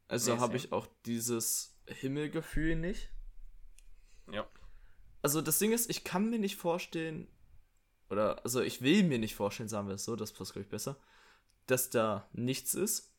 [0.10, 3.10] Also nee, habe ich auch dieses Himmelgefühl nicht.
[4.30, 4.46] Ja
[5.24, 7.28] also das Ding ist, ich kann mir nicht vorstellen,
[8.10, 10.70] oder, also ich will mir nicht vorstellen, sagen wir es so, das passt, glaube ich,
[10.70, 10.98] besser,
[11.66, 13.16] dass da nichts ist.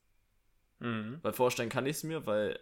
[0.80, 1.18] Mhm.
[1.22, 2.60] Weil vorstellen kann ich es mir, weil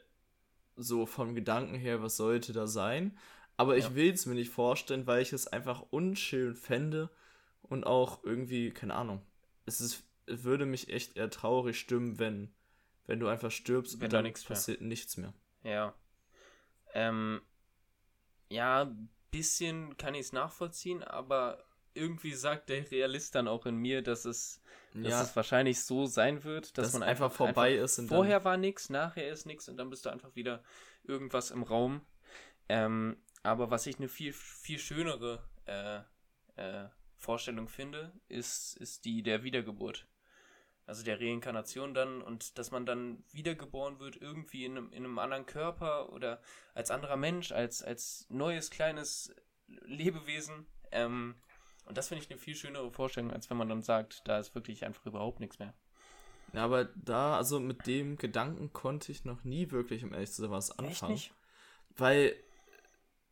[0.76, 3.18] so vom Gedanken her, was sollte da sein?
[3.57, 3.85] Aber ja.
[3.85, 7.11] ich will es mir nicht vorstellen, weil ich es einfach unschön fände
[7.62, 9.22] und auch irgendwie, keine Ahnung,
[9.66, 12.55] es ist, würde mich echt eher traurig stimmen, wenn,
[13.07, 14.88] wenn du einfach stirbst wenn und dann nichts passiert mehr.
[14.88, 15.35] nichts mehr.
[15.64, 15.94] Ja.
[16.94, 17.40] Ähm,
[18.48, 18.94] ja,
[19.32, 21.64] bisschen kann ich es nachvollziehen, aber
[21.94, 24.62] irgendwie sagt der Realist dann auch in mir, dass es,
[24.94, 25.10] ja.
[25.10, 28.08] dass es wahrscheinlich so sein wird, dass, dass man einfach, vorbei einfach, ist.
[28.08, 30.62] Vorher war nichts, nachher ist nichts und dann bist du einfach wieder
[31.02, 32.02] irgendwas im Raum.
[32.68, 36.00] Ähm, aber was ich eine viel, viel schönere äh,
[36.56, 40.06] äh, Vorstellung finde, ist, ist die der Wiedergeburt
[40.86, 45.18] also der Reinkarnation dann und dass man dann wiedergeboren wird, irgendwie in einem, in einem
[45.18, 46.40] anderen Körper oder
[46.74, 49.34] als anderer Mensch, als, als neues kleines
[49.66, 50.66] Lebewesen.
[50.90, 51.36] Ähm,
[51.86, 54.54] und das finde ich eine viel schönere Vorstellung, als wenn man dann sagt, da ist
[54.54, 55.74] wirklich einfach überhaupt nichts mehr.
[56.52, 60.42] Ja, aber da, also mit dem Gedanken konnte ich noch nie wirklich, um ehrlich zu
[60.42, 61.20] sein, was anfangen.
[61.96, 62.34] Weil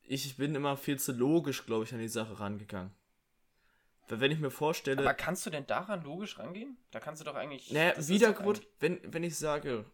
[0.03, 2.93] ich bin immer viel zu logisch, glaube ich, an die Sache rangegangen.
[4.11, 5.01] Weil wenn ich mir vorstelle.
[5.01, 6.77] Aber kannst du denn daran logisch rangehen?
[6.91, 7.71] Da kannst du doch eigentlich.
[7.71, 9.85] Naja, Wiedergeburt, wenn, wenn ich sage,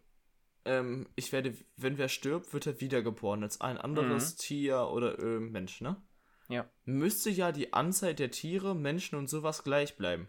[0.65, 4.37] ähm, ich werde, wenn wer stirbt, wird er wiedergeboren als ein anderes mhm.
[4.39, 6.01] Tier oder äh, Mensch, ne?
[6.49, 6.67] Ja.
[6.85, 10.27] Müsste ja die Anzahl der Tiere, Menschen und sowas gleich bleiben.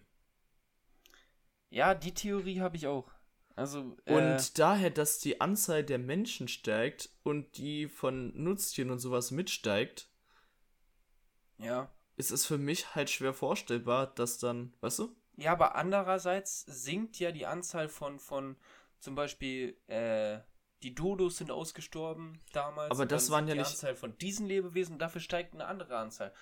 [1.70, 3.10] Ja, die Theorie habe ich auch.
[3.56, 8.98] Also, äh, und daher, dass die Anzahl der Menschen steigt und die von Nutztieren und
[8.98, 10.10] sowas mitsteigt.
[11.58, 15.16] Ja ist es für mich halt schwer vorstellbar, dass dann, weißt du?
[15.36, 18.56] Ja, aber andererseits sinkt ja die Anzahl von, von
[18.98, 20.40] zum Beispiel, äh,
[20.82, 22.90] die Dodos sind ausgestorben damals.
[22.90, 23.70] Aber das waren ja die nicht.
[23.70, 26.32] Die Anzahl von diesen Lebewesen, dafür steigt eine andere Anzahl.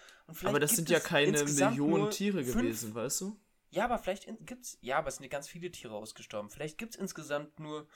[0.45, 3.39] aber das sind ja keine Millionen Tiere gewesen, weißt du?
[3.69, 4.79] Ja, aber vielleicht gibt's.
[4.81, 6.49] Ja, aber es sind ja ganz viele Tiere ausgestorben.
[6.49, 7.87] Vielleicht gibt es insgesamt nur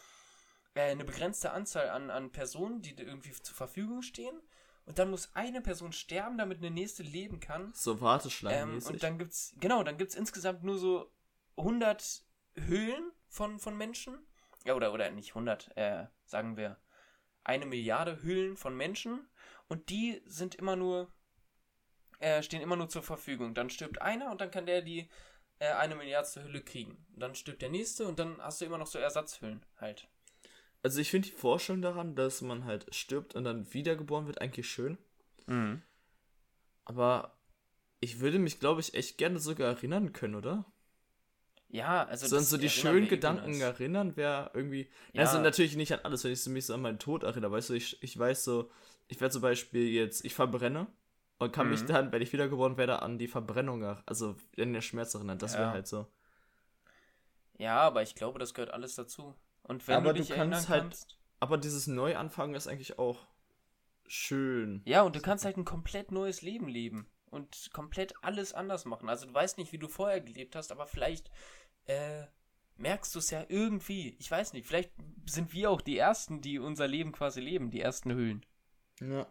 [0.75, 4.39] äh, eine begrenzte Anzahl an, an Personen, die irgendwie zur Verfügung stehen.
[4.91, 7.73] Und dann muss eine Person sterben, damit eine nächste leben kann.
[7.75, 8.91] So Ähm, Warteschlangenmäßig.
[8.91, 11.13] und dann gibt's, genau, dann gibt's insgesamt nur so
[11.57, 12.25] 100
[12.57, 14.19] Höhlen von, von Menschen.
[14.65, 16.77] Ja, oder, oder nicht 100, äh, sagen wir
[17.45, 19.29] eine Milliarde Höhlen von Menschen.
[19.69, 21.07] Und die sind immer nur,
[22.19, 23.55] äh, stehen immer nur zur Verfügung.
[23.55, 25.09] Dann stirbt einer und dann kann der die
[25.61, 27.07] äh, eine Milliardste Hülle kriegen.
[27.15, 30.09] Und dann stirbt der nächste und dann hast du immer noch so Ersatzhüllen halt.
[30.83, 34.69] Also ich finde die Vorstellung daran, dass man halt stirbt und dann wiedergeboren wird, eigentlich
[34.71, 34.99] schön.
[35.47, 35.83] Mhm.
[36.85, 37.37] Aber
[38.01, 40.65] ich würde mich, glaube ich, echt gerne sogar erinnern können, oder?
[41.69, 42.27] Ja, also.
[42.27, 43.79] so an das so die schönen wir Gedanken irgendwas.
[43.79, 44.91] erinnern, wäre irgendwie.
[45.13, 45.23] Ja.
[45.23, 47.53] Also natürlich nicht an alles, wenn ich mich so an meinen Tod erinnere.
[47.53, 48.71] Weißt du, ich, ich weiß so,
[49.09, 50.89] ich werde zum Beispiel jetzt, ich verbrenne
[51.39, 51.87] und kann mich Mhm.
[51.87, 55.39] dann, wenn ich wiedergeboren werde, an die Verbrennung, er- also an den Schmerz erinnern.
[55.39, 55.71] Das wäre Ja.
[55.73, 56.07] halt so.
[57.59, 59.37] Ja, aber ich glaube, das gehört alles dazu.
[59.63, 61.19] Und wenn Aber du dich du kannst halt- kannst.
[61.39, 63.27] Aber dieses Neuanfangen ist eigentlich auch
[64.07, 64.83] schön.
[64.85, 69.09] Ja, und du kannst halt ein komplett neues Leben leben und komplett alles anders machen.
[69.09, 71.31] Also du weißt nicht, wie du vorher gelebt hast, aber vielleicht
[71.87, 72.25] äh,
[72.77, 74.17] merkst du es ja irgendwie.
[74.19, 74.93] Ich weiß nicht, vielleicht
[75.27, 78.45] sind wir auch die Ersten, die unser Leben quasi leben, die ersten Höhlen.
[79.01, 79.27] Ja.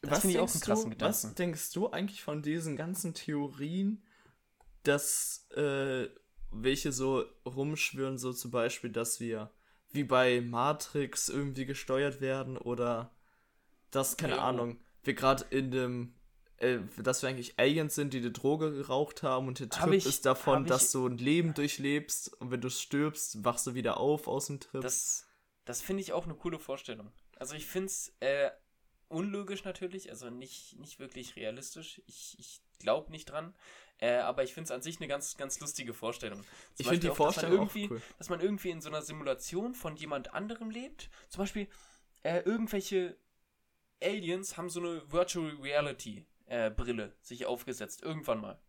[0.00, 1.12] Das finde ich auch einen krassen du, Gedanken.
[1.12, 4.02] Was denkst du eigentlich von diesen ganzen Theorien,
[4.84, 6.08] dass äh,
[6.50, 9.52] welche so rumschwören, so zum Beispiel, dass wir
[9.92, 13.10] wie bei Matrix irgendwie gesteuert werden oder
[13.90, 14.40] dass, keine oh.
[14.40, 16.14] Ahnung, wir gerade in dem,
[16.56, 19.94] äh, dass wir eigentlich Aliens sind, die die Droge geraucht haben und der Hab Trip
[19.94, 23.66] ich- ist davon, hab ich- dass du ein Leben durchlebst und wenn du stirbst, wachst
[23.66, 24.80] du wieder auf aus dem Trip.
[24.80, 25.26] Das,
[25.64, 27.12] das finde ich auch eine coole Vorstellung.
[27.36, 28.50] Also ich finde es äh,
[29.08, 32.00] unlogisch natürlich, also nicht, nicht wirklich realistisch.
[32.06, 33.54] Ich, ich glaube nicht dran.
[34.02, 36.40] Äh, aber ich finde es an sich eine ganz, ganz lustige Vorstellung.
[36.40, 38.02] Zum ich finde die Beispiel auch, dass Vorstellung auch irgendwie, cool.
[38.18, 41.08] dass man irgendwie in so einer Simulation von jemand anderem lebt.
[41.28, 41.68] Zum Beispiel
[42.24, 43.16] äh, irgendwelche
[44.02, 48.60] Aliens haben so eine Virtual Reality äh, Brille sich aufgesetzt, irgendwann mal.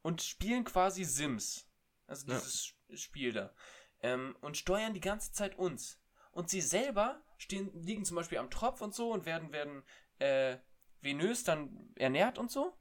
[0.00, 1.68] Und spielen quasi Sims.
[2.06, 2.38] Also Ja.
[2.38, 3.54] dieses Sch- Spiel da.
[4.02, 6.00] Ähm, und steuern die ganze Zeit uns.
[6.32, 9.82] Und sie selber stehen, liegen zum Beispiel am Tropf und so und werden, werden
[10.18, 10.56] äh,
[11.02, 12.74] venös dann ernährt und so.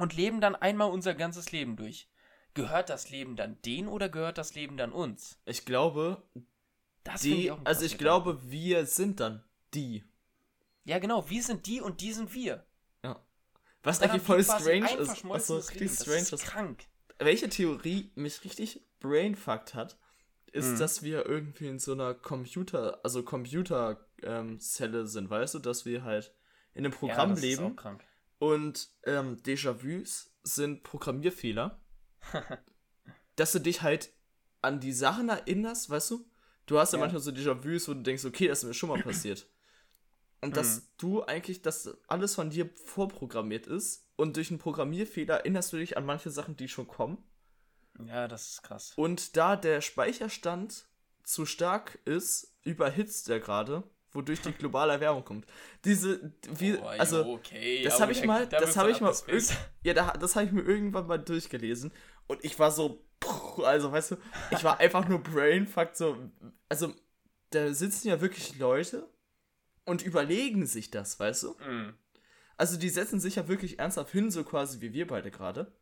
[0.00, 2.08] Und leben dann einmal unser ganzes Leben durch.
[2.54, 5.38] Gehört das Leben dann denen oder gehört das Leben dann uns?
[5.44, 6.22] Ich glaube,
[7.04, 10.02] Das die, einen also ich glaube, wir sind dann die.
[10.84, 12.64] Ja, genau, wir sind die und die sind wir.
[13.04, 13.22] Ja.
[13.82, 14.92] Was eigentlich voll strange ist.
[14.92, 16.44] Achso, verschmolzenes richtig strange ist ist.
[16.46, 16.84] krank.
[17.18, 19.98] Welche Theorie mich richtig brainfuckt hat,
[20.52, 20.78] ist, Mhm.
[20.78, 26.04] dass wir irgendwie in so einer Computer, also Computer ähm, sind, weißt du, dass wir
[26.04, 26.34] halt
[26.72, 28.02] in einem Programm ja, das Ist leben auch krank.
[28.40, 31.80] Und ähm, Déjà-vus sind Programmierfehler,
[33.36, 34.12] dass du dich halt
[34.62, 36.28] an die Sachen erinnerst, weißt du?
[36.66, 37.04] Du hast ja, Ja.
[37.04, 39.46] manchmal so Déjà-vus, wo du denkst, okay, das ist mir schon mal passiert.
[40.40, 40.82] Und dass Mhm.
[40.96, 45.98] du eigentlich, dass alles von dir vorprogrammiert ist und durch einen Programmierfehler erinnerst du dich
[45.98, 47.22] an manche Sachen, die schon kommen.
[48.06, 48.92] Ja, das ist krass.
[48.96, 50.86] Und da der Speicherstand
[51.24, 55.46] zu stark ist, überhitzt er gerade, wodurch die globale Erwärmung kommt.
[55.84, 59.14] Diese, wie, Oh, also, okay, das habe ich mal, da das habe ich mal,
[59.82, 61.92] ja, da, das habe ich mir irgendwann mal durchgelesen
[62.26, 63.04] und ich war so,
[63.64, 64.16] also weißt du,
[64.50, 66.16] ich war einfach nur brainfucked, so,
[66.68, 66.94] also
[67.50, 69.08] da sitzen ja wirklich Leute
[69.84, 71.56] und überlegen sich das, weißt du?
[71.66, 71.94] Mhm.
[72.56, 75.72] Also die setzen sich ja wirklich ernsthaft hin, so quasi wie wir beide gerade.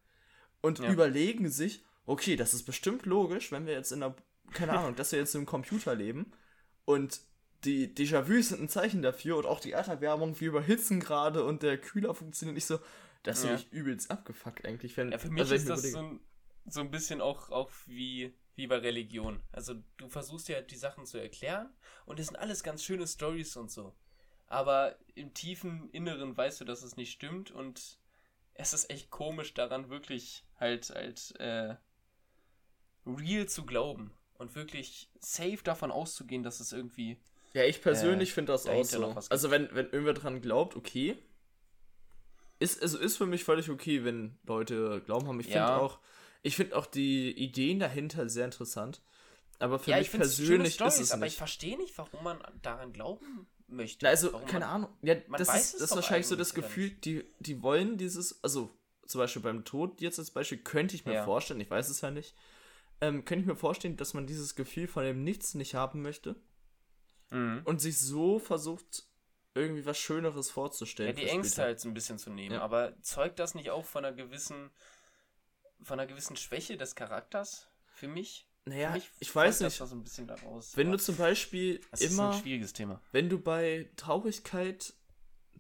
[0.60, 0.90] Und Ja.
[0.90, 4.14] überlegen sich, okay, das ist bestimmt logisch, wenn wir jetzt in einer,
[4.52, 6.32] keine Ahnung, dass wir jetzt im Computer leben
[6.84, 7.20] und
[7.64, 11.78] die Déjà-vus sind ein Zeichen dafür und auch die Erderwärmung, wir überhitzen gerade und der
[11.78, 12.78] Kühler funktioniert nicht so.
[13.22, 13.48] Das Ja.
[13.48, 14.96] finde ich übelst abgefuckt eigentlich.
[14.96, 16.20] Wenn, Ja, für mich also ist das so ein,
[16.66, 19.40] so ein bisschen auch, auch wie, wie bei Religion.
[19.52, 21.68] Also du versuchst ja die Sachen zu erklären
[22.06, 23.94] und es sind alles ganz schöne Stories und so.
[24.46, 27.98] Aber im tiefen Inneren weißt du, dass es nicht stimmt und
[28.54, 31.76] es ist echt komisch daran wirklich halt halt äh,
[33.06, 37.18] real zu glauben und wirklich safe davon auszugehen, dass es irgendwie
[37.54, 39.14] Ja, ich persönlich äh, finde das auch so.
[39.30, 41.16] Also wenn, wenn irgendwer dran glaubt, okay.
[42.60, 45.40] Ist, also ist für mich völlig okay, wenn Leute glauben haben.
[45.40, 45.78] Ich finde Ja.
[45.78, 46.00] auch,
[46.42, 49.00] ich finde auch die Ideen dahinter sehr interessant.
[49.60, 51.38] Aber für ja, mich ich persönlich Stories, ist es aber ich nicht.
[51.38, 54.04] verstehe nicht, warum man daran glauben möchte.
[54.04, 54.90] Na, also, warum keine man, Ahnung.
[55.02, 58.70] Ja, das ist, das ist wahrscheinlich so das Gefühl, die, die wollen dieses, also
[59.06, 61.24] zum Beispiel beim Tod, jetzt als Beispiel, könnte ich mir Ja.
[61.24, 62.34] vorstellen, ich weiß es ja nicht,
[63.00, 66.36] ähm, könnte ich mir vorstellen, dass man dieses Gefühl von dem Nichts nicht haben möchte
[67.30, 67.62] Mhm.
[67.64, 69.04] und sich so versucht,
[69.54, 71.16] irgendwie was Schöneres vorzustellen.
[71.16, 72.54] Ja, die Ängste halt so ein bisschen zu nehmen.
[72.54, 72.62] Ja.
[72.62, 74.70] Aber zeugt das nicht auch von einer gewissen,
[75.82, 78.48] von einer gewissen Schwäche des Charakters für mich?
[78.64, 79.80] Naja, für mich ich weiß nicht.
[79.80, 80.76] Das so ein bisschen daraus.
[80.76, 83.00] Wenn du zum Beispiel das ist immer, ein schwieriges Thema.
[83.12, 84.94] wenn du bei Traurigkeit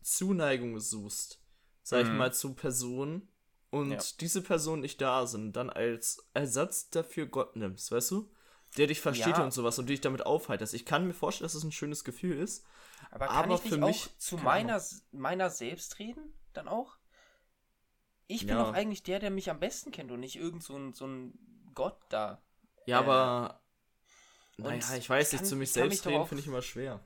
[0.02, 1.40] Zuneigung suchst,
[1.82, 2.16] sag ich Mhm.
[2.18, 3.28] mal, zu Personen
[3.70, 3.98] und Ja.
[4.20, 8.30] diese Personen nicht da sind, dann als Ersatz dafür Gott nimmst, weißt du?
[8.76, 9.42] Der dich versteht Ja.
[9.42, 10.74] und sowas und dich damit aufheiterst.
[10.74, 12.64] Ich kann mir vorstellen, dass es ein schönes Gefühl ist.
[13.10, 16.34] Aber kann Aber ich nicht für auch mich- zu meiner, meiner selbst reden?
[16.52, 16.96] Dann auch?
[18.26, 18.64] Ich bin Ja.
[18.64, 21.38] doch eigentlich der, der mich am besten kennt und nicht irgend so ein, so ein
[21.74, 22.42] Gott da.
[22.86, 23.60] Ja, Äh, aber.
[24.58, 27.00] Naja, ich weiß ich nicht, zu mich mich selbst doch reden finde ich immer schwer.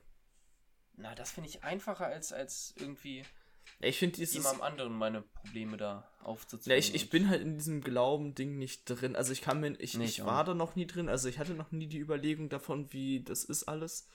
[0.95, 3.23] Na, das finde ich einfacher, als, als irgendwie
[3.79, 4.35] ich finde dieses.
[4.35, 6.79] jemandem anderen meine Probleme da Ja, aufzuzwingen.
[6.79, 9.15] ich, ich bin halt in diesem Glauben-Ding nicht drin.
[9.15, 11.09] Also ich kann mir, ich, Nee, ich ich war da noch nie drin.
[11.09, 14.07] Also ich hatte noch nie die Überlegung davon, wie das ist alles.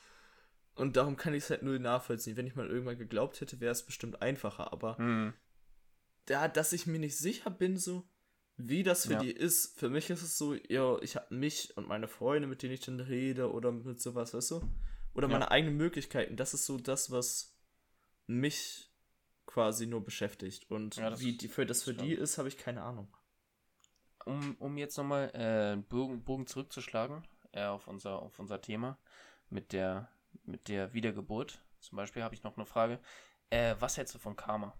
[0.74, 2.36] Und darum kann ich es halt null nachvollziehen.
[2.36, 4.72] Wenn ich mal irgendwann geglaubt hätte, wäre es bestimmt einfacher.
[4.72, 5.34] Aber Hm.
[6.26, 8.08] da, dass ich mir nicht sicher bin, so
[8.56, 9.18] wie das für Ja.
[9.20, 9.78] die ist.
[9.78, 12.80] Für mich ist es so, ja, ich habe mich und meine Freunde, mit denen ich
[12.80, 14.62] dann rede oder mit sowas, weißt du?
[15.14, 15.32] Oder Ja.
[15.32, 16.36] meine eigenen Möglichkeiten.
[16.36, 17.56] Das ist so das, was
[18.26, 18.87] mich
[19.48, 20.70] quasi nur beschäftigt.
[20.70, 23.08] Und Ja, das- wie die, für das für die ist, habe ich keine Ahnung.
[24.26, 28.98] um, um jetzt nochmal äh, einen Bogen, Bogen zurückzuschlagen äh, auf, unser, auf unser Thema
[29.48, 30.10] mit der,
[30.44, 31.60] mit der Wiedergeburt.
[31.80, 33.00] Zum Beispiel habe ich noch eine Frage.
[33.50, 34.76] Äh, was hältst du von Karma?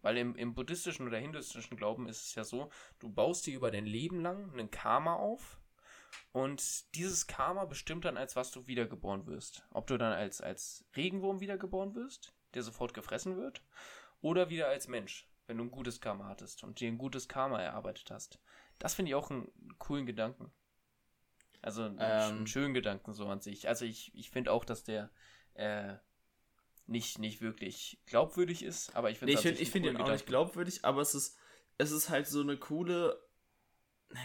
[0.00, 3.70] Weil im, im buddhistischen oder hinduistischen Glauben ist es ja so, du baust dir über
[3.70, 5.60] dein Leben lang einen Karma auf
[6.32, 9.66] und dieses Karma bestimmt dann, als was du wiedergeboren wirst.
[9.70, 13.62] Ob du dann als, als Regenwurm wiedergeboren wirst, der sofort gefressen wird,
[14.20, 17.60] oder wieder als Mensch, wenn du ein gutes Karma hattest und dir ein gutes Karma
[17.60, 18.38] erarbeitet hast.
[18.78, 20.52] Das finde ich auch einen coolen Gedanken.
[21.60, 22.46] Also einen, Ähm.
[22.46, 23.68] schönen Gedanken so an sich.
[23.68, 25.10] Also ich, ich finde auch, dass der
[25.54, 25.94] äh,
[26.86, 30.26] nicht, nicht wirklich glaubwürdig ist, aber ich finde Nee, ich finde find ihn auch nicht
[30.26, 31.36] glaubwürdig, aber es ist,
[31.78, 33.20] es ist halt so eine coole.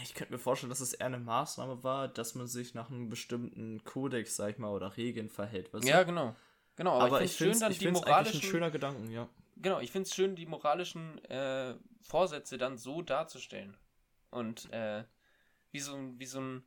[0.02, 3.08] Ich könnte mir vorstellen, dass es eher eine Maßnahme war, dass man sich nach einem
[3.08, 5.72] bestimmten Kodex, sag ich mal, oder Regeln verhält.
[5.72, 5.88] Weißt du?
[5.88, 6.36] Ja, genau.
[6.78, 8.70] Genau, aber, aber ich ich finde finde schön, dann es die eigentlich ein moralischen schöner
[8.70, 9.28] Gedanken, ja.
[9.56, 13.76] Genau, ich finde es schön, die moralischen äh, Vorsätze dann so darzustellen.
[14.30, 15.02] Und äh,
[15.72, 16.62] wie, so, ein- wie, so ein,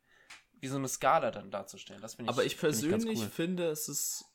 [0.60, 2.02] wie so eine Skala dann darzustellen.
[2.02, 3.26] Das ich Aber ich find ganz persönlich cool.
[3.28, 4.26] finde, es ist.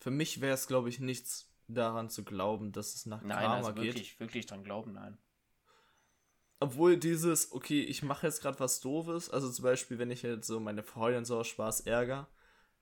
[0.00, 3.54] Für mich wäre es, glaube ich, nichts daran zu glauben, dass es nach Nein, Karma
[3.54, 3.94] also geht.
[3.94, 5.18] wirklich, wirklich dran glauben, nein.
[6.58, 10.48] Obwohl dieses, okay, ich mache jetzt gerade was Doofes, also zum Beispiel, wenn ich jetzt
[10.48, 12.28] so meine Freundin so aus Spaß ärger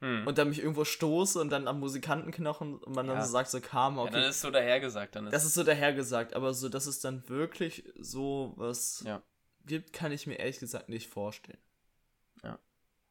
[0.01, 0.27] Hm.
[0.27, 3.15] und dann mich irgendwo stoße und dann am Musikantenknochen und man Ja.
[3.15, 5.17] dann so sagt, so Karma, Ja, okay, dann ist so dahergesagt.
[5.17, 9.23] Dann ist, Das ist so dahergesagt, aber so, dass es dann wirklich so was Ja.
[9.67, 11.59] gibt, kann ich mir ehrlich gesagt nicht vorstellen.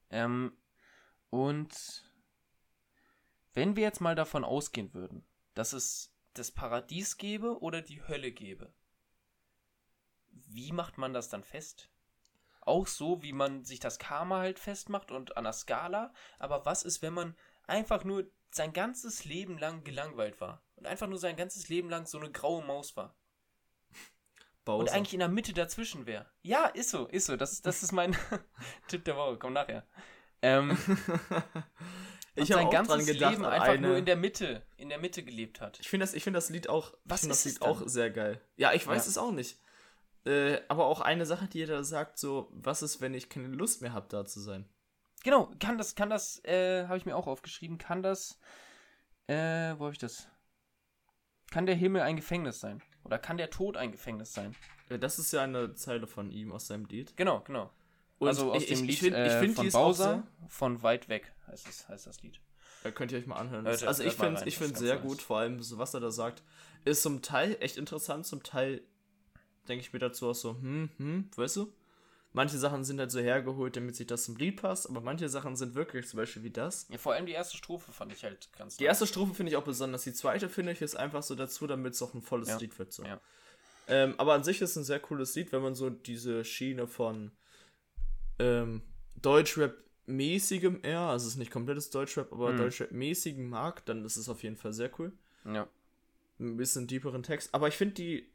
[0.09, 0.55] Ähm,
[1.29, 2.03] und
[3.53, 8.31] wenn wir jetzt mal davon ausgehen würden, dass es das Paradies gäbe oder die Hölle
[8.31, 8.73] gäbe,
[10.29, 11.89] wie macht man das dann fest?
[12.67, 16.13] Auch so, wie man sich das Karma halt festmacht und an der Skala.
[16.37, 20.61] Aber was ist, wenn man einfach nur sein ganzes Leben lang gelangweilt war?
[20.75, 23.15] Und einfach nur sein ganzes Leben lang so eine graue Maus war?
[23.89, 23.95] Und
[24.65, 24.93] Bowser.
[24.93, 26.25] eigentlich in der Mitte dazwischen wäre.
[26.41, 27.37] Ja, ist so, ist so.
[27.37, 28.17] Das, das ist mein
[28.89, 29.37] Tipp der Woche.
[29.37, 29.87] Komm nachher.
[30.41, 30.71] Ähm,
[32.35, 34.89] ich und habe auch ganzes dran gedacht, Leben einfach eine, nur in der Mitte, in
[34.89, 35.79] der Mitte gelebt hat.
[35.79, 38.41] Ich finde das, ich das Lied auch, Was das ist es Lied auch sehr geil.
[38.57, 39.09] Ja, ich weiß Ja.
[39.09, 39.57] es auch nicht.
[40.27, 43.81] Äh, aber auch eine Sache, die jeder sagt, so, was ist, wenn ich keine Lust
[43.81, 44.65] mehr habe, da zu sein?
[45.23, 48.39] Genau, kann das, kann das, äh, habe ich mir auch aufgeschrieben, kann das,
[49.27, 50.27] äh, wo habe ich das?
[51.49, 52.81] Kann der Himmel ein Gefängnis sein?
[53.03, 54.55] Oder kann der Tod ein Gefängnis sein?
[54.89, 57.15] Äh, Das ist ja eine Zeile von ihm aus seinem Lied.
[57.15, 57.71] Genau, genau.
[58.19, 61.33] Und also aus ich, dem ich, Lied find, äh, find, von Bowser, von Weit weg
[61.47, 62.41] heißt, es, heißt das Lied.
[62.83, 63.65] Da könnt ihr euch mal anhören.
[63.65, 65.03] Hört- also ich hört finde ganz sehr nice.
[65.03, 66.43] gut, vor allem so was er da sagt,
[66.83, 68.81] ist zum Teil echt interessant, zum Teil
[69.67, 71.73] denke ich mir dazu auch so, hm, hm, weißt du?
[72.33, 75.55] Manche Sachen sind halt so hergeholt, damit sich das zum Lied passt, aber manche Sachen
[75.55, 76.85] sind wirklich, zum Beispiel wie das.
[76.89, 79.55] Ja, vor allem die erste Strophe fand ich halt ganz Die erste Strophe finde ich
[79.55, 82.49] auch besonders, die zweite finde ich ist einfach so dazu, damit es auch ein volles
[82.49, 82.57] Ja.
[82.57, 82.93] Lied wird.
[82.93, 83.03] So.
[83.05, 83.19] Ja.
[83.87, 86.85] Ähm, aber an sich ist es ein sehr cooles Lied, wenn man so diese Schiene
[86.87, 87.31] von
[88.37, 88.83] ähm,
[89.21, 92.57] Deutschrap-mäßigem eher, also es ist nicht komplettes Deutschrap, aber Mhm.
[92.57, 95.11] Deutschrap-mäßigen mag, dann ist es auf jeden Fall sehr cool.
[95.45, 95.67] Ja.
[96.39, 97.53] Ein bisschen tieferen Text.
[97.53, 98.29] Aber ich finde die,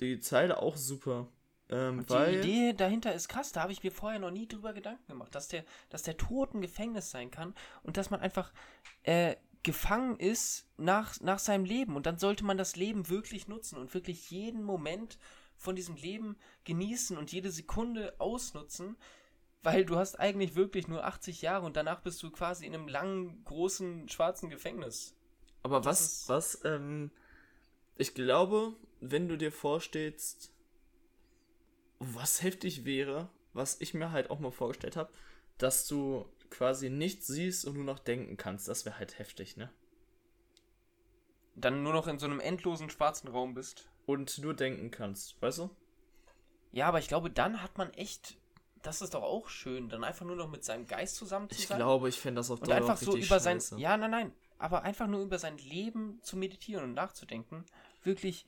[0.00, 1.28] die Zeile auch super.
[1.70, 5.06] Ähm, die Idee dahinter ist krass, da habe ich mir vorher noch nie drüber Gedanken
[5.06, 8.52] gemacht, dass der, dass der Tod ein Gefängnis sein kann und dass man einfach
[9.02, 13.76] äh, gefangen ist nach, nach seinem Leben und dann sollte man das Leben wirklich nutzen
[13.76, 15.18] und wirklich jeden Moment
[15.56, 18.96] von diesem Leben genießen und jede Sekunde ausnutzen,
[19.62, 22.88] weil du hast eigentlich wirklich nur 80 Jahre und danach bist du quasi in einem
[22.88, 25.14] langen, großen, schwarzen Gefängnis.
[25.62, 27.10] aber das was, was, ähm,
[27.96, 30.52] ich glaube, wenn du dir vorstellst,
[31.98, 35.10] was heftig wäre, was ich mir halt auch mal vorgestellt habe,
[35.58, 39.70] dass du quasi nichts siehst und nur noch denken kannst, das wäre halt heftig, ne?
[41.60, 43.88] dann nur noch in so einem endlosen schwarzen Raum bist.
[44.06, 45.70] Und nur denken kannst, weißt du?
[46.72, 48.36] Ja, aber ich glaube, dann hat man echt.
[48.82, 51.66] Das ist doch auch schön, dann einfach nur noch mit seinem Geist zusammen zu Ich
[51.66, 51.78] sein.
[51.78, 53.60] glaube, ich fände das auf und Dauer einfach auch so über sein.
[53.76, 54.32] Ja, nein, nein.
[54.58, 57.64] Aber einfach nur über sein Leben zu meditieren und nachzudenken.
[58.04, 58.46] Wirklich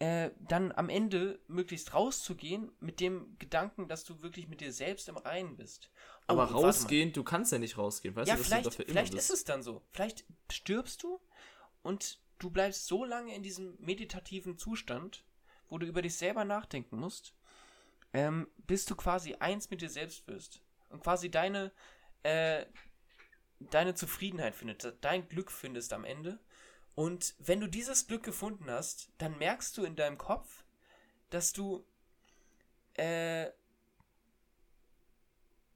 [0.00, 5.08] äh, dann am Ende möglichst rauszugehen mit dem Gedanken, dass du wirklich mit dir selbst
[5.08, 5.90] im Reinen bist.
[6.28, 8.84] Oh, Aber rausgehen, du kannst ja nicht rausgehen, weißt Ja, du, dass vielleicht, du dafür
[8.86, 9.82] vielleicht ist es dann so.
[9.90, 11.20] Vielleicht stirbst du
[11.82, 15.24] und du bleibst so lange in diesem meditativen Zustand,
[15.68, 17.34] wo du über dich selber nachdenken musst,
[18.12, 20.62] ähm, bis du quasi eins mit dir selbst wirst.
[20.90, 21.72] Und quasi deine,
[22.22, 22.64] äh,
[23.58, 26.38] deine Zufriedenheit findest, dein Glück findest am Ende.
[26.98, 30.64] Und wenn du dieses Glück gefunden hast, dann merkst du in deinem Kopf,
[31.30, 31.86] dass du
[32.94, 33.50] äh,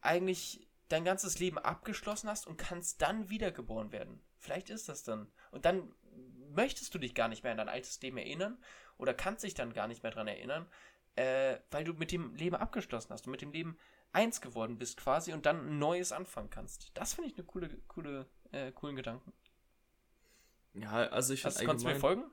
[0.01, 4.21] eigentlich dein ganzes Leben abgeschlossen hast und kannst dann wiedergeboren werden.
[4.41, 5.31] Vielleicht ist das dann.
[5.53, 5.95] Und dann
[6.51, 8.59] möchtest du dich gar nicht mehr an dein altes Leben erinnern
[8.99, 10.67] oder kannst dich dann gar nicht mehr dran erinnern,
[11.15, 13.79] äh, weil du mit dem Leben abgeschlossen hast und mit dem Leben
[14.11, 16.91] eins geworden bist quasi und dann ein neues anfangen kannst.
[16.95, 19.33] Das finde ich eine coole, coole, äh, coolen Gedanken.
[20.75, 22.25] Ja, also ich finde konntest du mir folgen?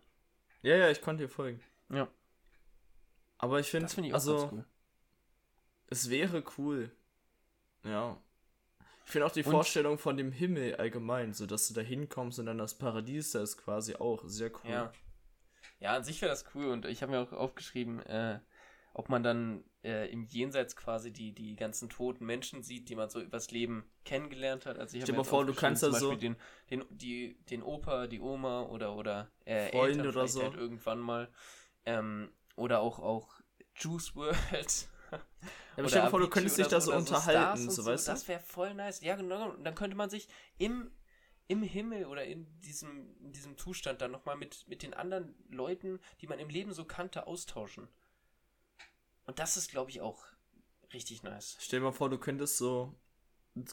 [0.62, 1.62] Ja, ja, ich konnte dir folgen.
[1.90, 2.08] Ja.
[3.38, 4.66] Aber ich finde, Das finde ich auch also, cool.
[5.88, 6.92] es wäre cool.
[7.84, 8.18] Ja.
[9.06, 12.40] Ich finde auch die Und- Vorstellung von dem Himmel allgemein, so dass du da hinkommst
[12.40, 14.70] und dann das Paradies da ist quasi auch sehr cool.
[14.72, 14.92] Ja.
[15.80, 18.40] Ja, an sich wäre das cool und ich habe mir auch aufgeschrieben, äh,
[18.94, 23.10] ob man dann äh, im Jenseits quasi die, die ganzen toten Menschen sieht, die man
[23.10, 24.78] so übers Leben kennengelernt hat.
[24.78, 26.36] Also ich Stell habe dir mir vor, du kannst zum da so- Beispiel
[26.70, 30.44] den, den, die, den Opa, die Oma oder, oder äh, Freunde Eltern oder so.
[30.44, 31.32] Halt irgendwann mal.
[31.86, 33.40] Ähm, oder auch, auch
[33.76, 34.90] Juice World.
[35.12, 38.12] Ja, aber stell dir vor, du könntest dich da so unterhalten, so, und weißt du?
[38.12, 39.00] Das wäre voll nice.
[39.02, 39.50] Ja, genau.
[39.52, 40.92] Und dann könnte man sich im,
[41.48, 46.00] im Himmel oder in diesem, in diesem Zustand dann nochmal mit, mit den anderen Leuten,
[46.22, 47.88] die man im Leben so kannte, austauschen.
[49.30, 50.26] Und das ist, glaube ich, auch
[50.92, 51.56] richtig nice.
[51.60, 52.96] Stell dir mal vor, du könntest so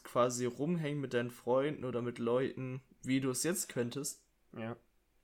[0.02, 4.76] quasi rumhängen mit deinen Freunden oder mit Leuten, wie du es jetzt könntest, Ja.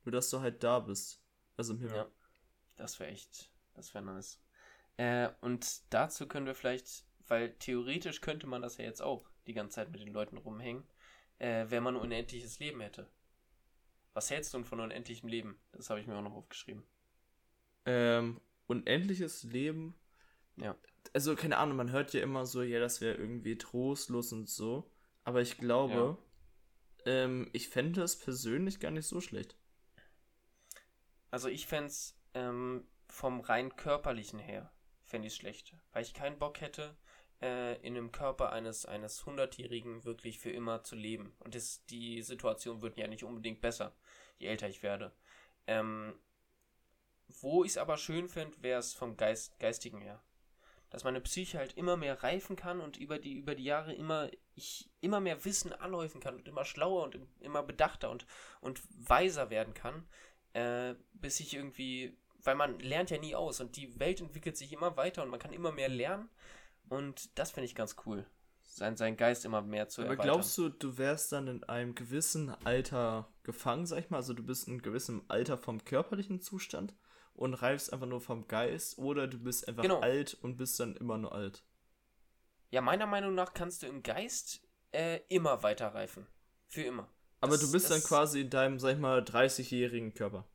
[0.04, 1.22] nur dass du halt da bist.
[1.58, 1.96] Also im Himmel.
[1.96, 2.10] Ja.
[2.76, 4.40] Das wäre echt, das wäre nice.
[4.96, 9.52] Äh, und dazu können wir vielleicht, weil theoretisch könnte man das ja jetzt auch die
[9.52, 10.84] ganze Zeit mit den Leuten rumhängen,
[11.40, 13.06] äh, wenn man ein unendliches Leben hätte.
[14.14, 15.60] Was hältst du denn von unendlichem Leben?
[15.72, 16.84] Das habe ich mir auch noch aufgeschrieben.
[17.84, 19.94] Ähm, unendliches Leben.
[20.56, 20.76] Ja.
[21.12, 24.90] Also, keine Ahnung, man hört ja immer so, ja, das wäre irgendwie trostlos und so.
[25.24, 26.18] Aber ich glaube,
[27.04, 29.56] ähm, ich fände es persönlich gar nicht so schlecht.
[31.30, 35.74] Also ich fände es ähm, vom rein körperlichen her, fände ich schlecht.
[35.92, 36.96] Weil ich keinen Bock hätte,
[37.40, 41.34] äh, in einem Körper eines, eines Hundertjährigen wirklich für immer zu leben.
[41.40, 43.94] Und das, die Situation wird ja nicht unbedingt besser,
[44.38, 45.12] je älter ich werde.
[45.66, 46.14] Ähm,
[47.40, 50.22] wo ich es aber schön fände, wäre es vom Geist, Geistigen her.
[50.92, 54.30] Dass meine Psyche halt immer mehr reifen kann und über die, über die Jahre immer,
[54.54, 58.26] ich immer mehr Wissen anhäufen kann und immer schlauer und im- immer bedachter und,
[58.60, 60.04] und weiser werden kann
[60.54, 64.70] äh, bis ich irgendwie, weil man lernt ja nie aus und die Welt entwickelt sich
[64.72, 66.28] immer weiter und man kann immer mehr lernen
[66.90, 68.26] und das finde ich ganz cool,
[68.62, 70.32] sein, seinen Geist immer mehr zu Aber erweitern.
[70.34, 74.18] glaubst du, du wärst dann in einem gewissen Alter gefangen, sag ich mal?
[74.18, 76.94] Also, du bist in gewissem Alter vom körperlichen Zustand
[77.34, 80.00] und reifst einfach nur vom Geist oder du bist einfach Genau.
[80.00, 81.64] alt und bist dann immer nur alt.
[82.70, 86.26] Ja, meiner Meinung nach kannst du im Geist äh, immer weiter reifen.
[86.68, 87.08] Für immer.
[87.40, 90.46] Aber Das- du bist dann quasi in deinem, sag ich mal, 30-jährigen Körper.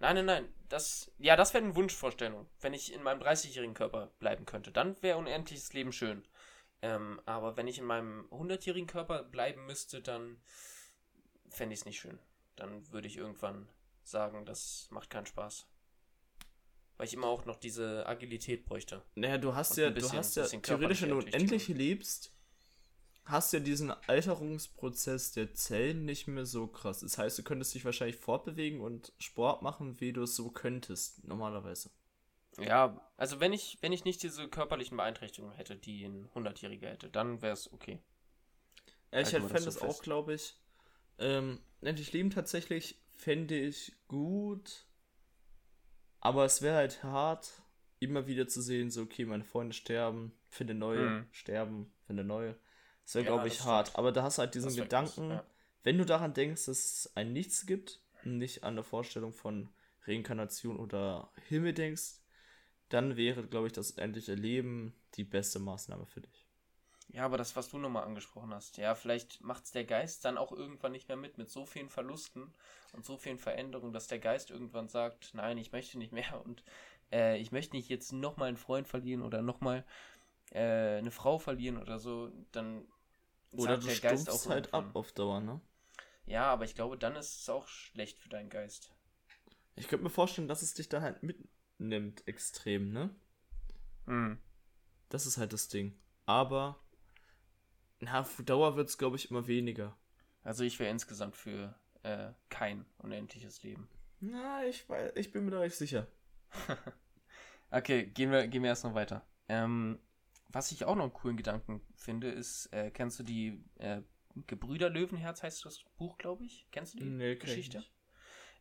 [0.00, 0.54] Nein, nein, nein.
[0.68, 2.48] Das, ja, das wäre eine Wunschvorstellung.
[2.60, 6.26] Wenn ich in meinem 30-jährigen Körper bleiben könnte, dann wäre unendliches Leben schön.
[6.82, 10.42] Ähm, aber wenn ich in meinem 100-jährigen Körper bleiben müsste, dann
[11.48, 12.18] fände ich es nicht schön.
[12.56, 13.68] Dann würde ich irgendwann
[14.02, 15.66] sagen, das macht keinen Spaß.
[16.96, 19.02] Weil ich immer auch noch diese Agilität bräuchte.
[19.16, 22.32] Naja, du hast Und ja, bisschen- du hast ja theoretisch, wenn du unendlich lebst,
[23.24, 27.00] hast ja diesen Alterungsprozess der Zellen nicht mehr so krass.
[27.00, 31.24] Das heißt, du könntest dich wahrscheinlich fortbewegen und Sport machen, wie du es so könntest,
[31.24, 31.90] normalerweise.
[32.58, 37.08] Ja, also wenn ich, wenn ich nicht diese körperlichen Beeinträchtigungen hätte, die ein 100-Jähriger hätte,
[37.08, 37.98] dann wäre es okay.
[39.12, 40.54] Ja, ich halt fände das so auch, glaube ich.
[41.18, 44.86] Ähm, endlich leben tatsächlich fände ich gut.
[46.24, 47.52] Aber es wäre halt hart,
[48.00, 51.26] immer wieder zu sehen, so, okay, meine Freunde sterben, finde neue, Mhm.
[51.30, 52.56] sterben, finde neue.
[53.04, 53.88] Das wäre, Ja, glaube ich, hart.
[53.88, 53.98] stimmt.
[53.98, 55.44] Aber da hast du halt diesen Das Gedanken, ja.
[55.82, 59.68] wenn du daran denkst, dass es ein Nichts gibt, nicht an der Vorstellung von
[60.06, 62.14] Reinkarnation oder Himmel denkst,
[62.88, 66.43] dann wäre, glaube ich, das endliche Leben die beste Maßnahme für dich.
[67.14, 70.36] Ja, aber das, was du nochmal angesprochen hast, ja, vielleicht macht es der Geist dann
[70.36, 72.52] auch irgendwann nicht mehr mit, mit so vielen Verlusten
[72.92, 76.64] und so vielen Veränderungen, dass der Geist irgendwann sagt, nein, ich möchte nicht mehr und
[77.12, 79.84] äh, ich möchte nicht jetzt nochmal einen Freund verlieren oder nochmal
[80.50, 82.84] äh, eine Frau verlieren oder so, dann
[83.52, 84.88] oder du stumpfst halt irgendwann.
[84.88, 85.60] ab auf Dauer, ne?
[86.26, 88.90] Ja, aber ich glaube, dann ist es auch schlecht für deinen Geist.
[89.76, 93.14] Ich könnte mir vorstellen, dass es dich dann halt mitnimmt, extrem, ne?
[94.06, 94.40] Mhm.
[95.10, 95.96] Das ist halt das Ding.
[96.26, 96.83] Aber,
[98.04, 99.96] na, Dauer wird es, glaube ich, immer weniger.
[100.42, 103.88] Also ich wäre insgesamt für äh, kein unendliches Leben.
[104.20, 106.06] Na, ich, weiß, ich bin mir da nicht sicher.
[107.70, 109.26] okay, gehen wir, gehen wir erst noch weiter.
[109.48, 109.98] Ähm,
[110.48, 114.02] was ich auch noch einen coolen Gedanken finde, ist, äh, kennst du die äh,
[114.46, 116.66] Gebrüder Löwenherz heißt das Buch, glaube ich?
[116.72, 117.84] Kennst du die nee, Geschichte?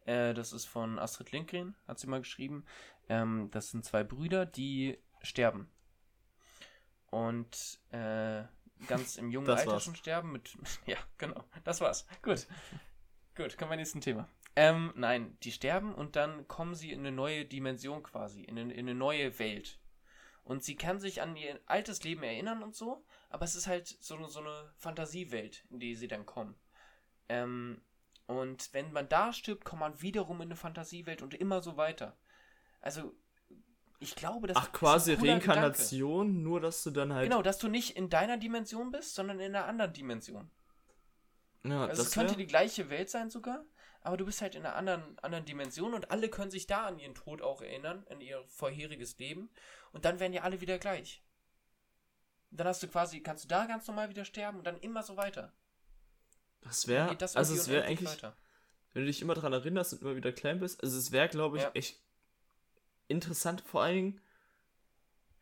[0.06, 2.66] Äh, das ist von Astrid Lindgren, hat sie mal geschrieben.
[3.10, 5.70] Ähm, das sind zwei Brüder, die sterben.
[7.08, 8.44] Und äh,
[8.88, 9.84] ganz im jungen Alter war's.
[9.84, 10.58] schon sterben mit.
[10.86, 11.44] Ja, genau.
[11.64, 12.06] Das war's.
[12.22, 12.48] Gut.
[13.36, 14.30] Gut, kommen wir nächsten Thema.
[14.56, 18.74] Ähm, nein, die sterben und dann kommen sie in eine neue Dimension quasi, in eine,
[18.74, 19.80] in eine neue Welt.
[20.44, 23.88] Und sie kann sich an ihr altes Leben erinnern und so, aber es ist halt
[23.88, 26.56] so, so eine Fantasiewelt, in die sie dann kommen.
[27.30, 27.82] Ähm,
[28.28, 32.18] und wenn man da stirbt, kommt man wiederum in eine Fantasiewelt und immer so weiter.
[32.82, 33.16] Also,
[34.00, 36.44] ich glaube, das Ach, quasi ein Reinkarnation, Gedanke.
[36.44, 37.30] nur dass du dann halt.
[37.30, 40.50] Genau, dass du nicht in deiner Dimension bist, sondern in einer anderen Dimension.
[41.64, 43.64] Ja, also, es könnte die gleiche Welt sein sogar,
[44.02, 47.00] aber du bist halt in einer anderen, anderen Dimension und alle können sich da an
[47.00, 49.50] ihren Tod auch erinnern, an ihr vorheriges Leben.
[49.94, 51.24] Und dann werden ja alle wieder gleich.
[52.52, 55.04] Und dann hast du quasi, kannst du da ganz normal wieder sterben und dann immer
[55.04, 55.54] so weiter.
[56.62, 58.36] Das wäre, also es wäre eigentlich, weiter.
[58.94, 61.58] wenn du dich immer daran erinnerst und immer wieder klein bist, also es wäre, glaube
[61.58, 61.72] ich, ja.
[61.74, 62.03] echt
[63.08, 64.22] interessant vor allen Dingen.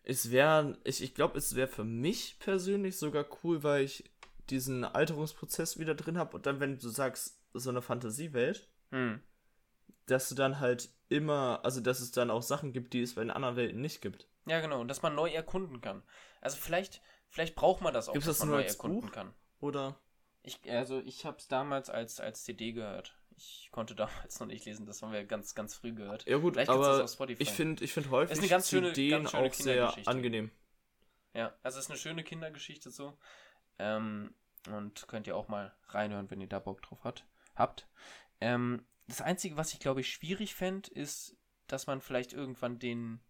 [0.04, 4.10] Es wäre, ich, ich glaube, es wäre für mich persönlich sogar cool, weil ich
[4.50, 9.22] diesen Alterungsprozess wieder drin habe und dann, wenn du sagst, so eine Fantasiewelt, hm.
[10.08, 13.22] dass du dann halt immer, also dass es dann auch Sachen gibt, die es bei
[13.22, 14.28] den anderen Welten nicht gibt.
[14.46, 16.02] Ja, genau, und dass man neu erkunden kann.
[16.42, 19.12] Also vielleicht, vielleicht braucht man das auch, Gibt's dass das man neu erkunden Buch?
[19.12, 19.34] kann.
[19.60, 20.00] Oder?
[20.44, 23.21] Ich, also ich habe es damals als, als CD gehört.
[23.42, 26.26] Ich konnte damals noch nicht lesen, das haben wir ganz, ganz früh gehört.
[26.28, 29.48] Ja gut, aber ich finde ich find häufig ist eine ganz schöne, CDen ganz schöne
[29.48, 30.52] auch sehr angenehm.
[31.34, 33.18] Ja, also es ist eine schöne Kindergeschichte so.
[33.80, 34.36] Ähm,
[34.70, 37.26] und könnt ihr auch mal reinhören, wenn ihr da Bock drauf hat,
[37.56, 37.88] habt.
[38.40, 41.38] Ähm, das Einzige, was ich glaube ich schwierig fände, ist,
[41.68, 43.22] dass man vielleicht irgendwann den,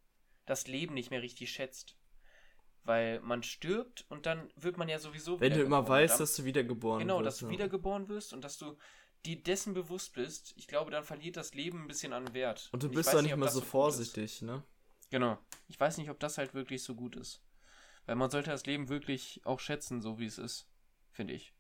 [0.46, 1.98] das Leben nicht mehr richtig schätzt.
[2.84, 6.46] Weil man stirbt und dann wird man ja sowieso Wenn du immer weißt, dass du
[6.46, 7.20] wiedergeboren genau, wirst.
[7.20, 7.52] Genau, dass du ja.
[7.52, 8.76] wiedergeboren wirst und dass du
[9.26, 12.70] dir dessen bewusst bist, ich glaube, dann verliert das Leben ein bisschen an Wert.
[12.72, 14.64] Und du bist doch nicht mehr so vorsichtig, ne?
[15.10, 15.38] Genau.
[15.68, 17.44] Ich weiß nicht, ob das halt wirklich so gut ist.
[18.06, 20.68] Weil man sollte das Leben wirklich auch schätzen, so wie es ist.
[21.12, 21.54] Finde ich.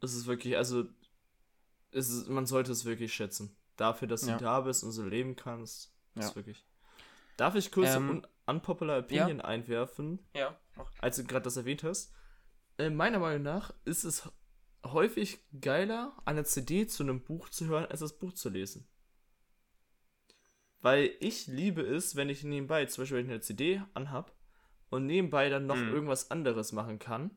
[0.00, 0.84] Es ist wirklich, also,
[1.92, 3.56] es ist, man sollte es wirklich schätzen.
[3.76, 4.36] Dafür, dass ja.
[4.36, 5.92] du da bist und so leben kannst.
[6.14, 6.26] Ja.
[6.26, 6.66] Ist wirklich.
[7.36, 9.44] Darf ich kurz ähm, unpopular Opinion ja.
[9.44, 10.18] einwerfen?
[10.34, 10.58] Ja.
[10.98, 12.12] Als du gerade das erwähnt hast.
[12.78, 14.30] Äh, meiner Meinung nach ist es
[14.84, 18.86] häufig geiler, eine CD zu einem Buch zu hören, als das Buch zu lesen.
[20.80, 24.34] Weil ich liebe es, wenn ich nebenbei, zum Beispiel wenn ich eine CD anhab
[24.88, 25.92] und nebenbei dann noch hm.
[25.92, 27.30] irgendwas anderes machen kann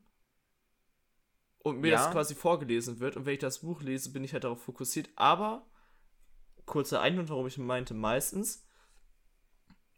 [1.60, 1.98] und mir ja.
[1.98, 5.10] das quasi vorgelesen wird und wenn ich das Buch lese, bin ich halt darauf fokussiert.
[5.16, 5.66] Aber,
[6.66, 8.66] kurzer Einwand, warum ich meinte meistens,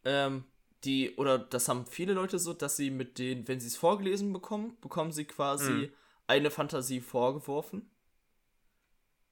[0.04, 0.46] ähm,
[0.84, 4.34] die, oder das haben viele Leute so, dass sie mit den, wenn sie es vorgelesen
[4.34, 5.90] bekommen, bekommen sie quasi mhm.
[6.28, 7.90] Eine Fantasie vorgeworfen,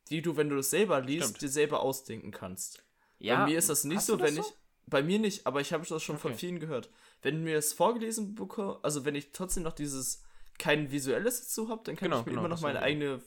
[0.09, 1.41] die du, wenn du das selber liest, Stimmt.
[1.41, 2.83] dir selber ausdenken kannst.
[3.19, 4.53] Ja, bei mir ist das nicht so, wenn das ich.
[4.85, 6.23] Bei mir nicht, aber ich habe das schon okay.
[6.23, 6.89] von vielen gehört.
[7.21, 10.23] Wenn mir das vorgelesen bekomme, also wenn ich trotzdem noch dieses
[10.59, 13.21] kein visuelles dazu habe, dann kann genau, ich mir genau, immer noch meine eigene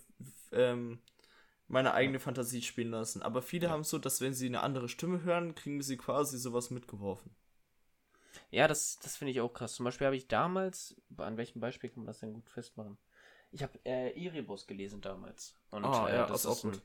[0.53, 1.01] ähm,
[1.69, 3.23] meine eigene Fantasie spielen lassen.
[3.23, 3.73] Aber viele ja.
[3.73, 7.35] haben es so, dass wenn sie eine andere Stimme hören, kriegen sie quasi sowas mitgeworfen.
[8.51, 9.75] Ja, das, das finde ich auch krass.
[9.75, 12.97] Zum Beispiel habe ich damals, an welchem Beispiel kann man das denn gut festmachen?
[13.51, 15.55] Ich habe äh, Erebus gelesen damals.
[15.71, 16.83] Und, ah, äh, ja, das, das ist auch gut.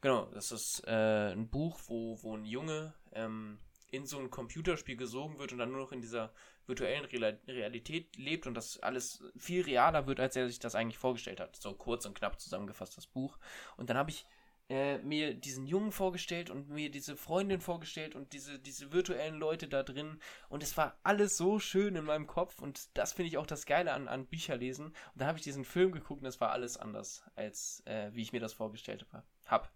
[0.00, 3.58] genau, das ist äh, ein Buch, wo, wo ein Junge ähm,
[3.90, 6.32] in so ein Computerspiel gesogen wird und dann nur noch in dieser
[6.66, 7.06] virtuellen
[7.46, 11.56] Realität lebt und das alles viel realer wird, als er sich das eigentlich vorgestellt hat.
[11.56, 13.38] So kurz und knapp zusammengefasst das Buch.
[13.76, 14.26] Und dann habe ich
[14.68, 19.68] äh, mir diesen Jungen vorgestellt und mir diese Freundin vorgestellt und diese, diese virtuellen Leute
[19.68, 20.18] da drin.
[20.48, 22.60] Und es war alles so schön in meinem Kopf.
[22.60, 24.86] Und das finde ich auch das Geile an, an Bücherlesen.
[24.86, 28.22] Und dann habe ich diesen Film geguckt und es war alles anders, als äh, wie
[28.22, 29.06] ich mir das vorgestellt
[29.46, 29.68] habe.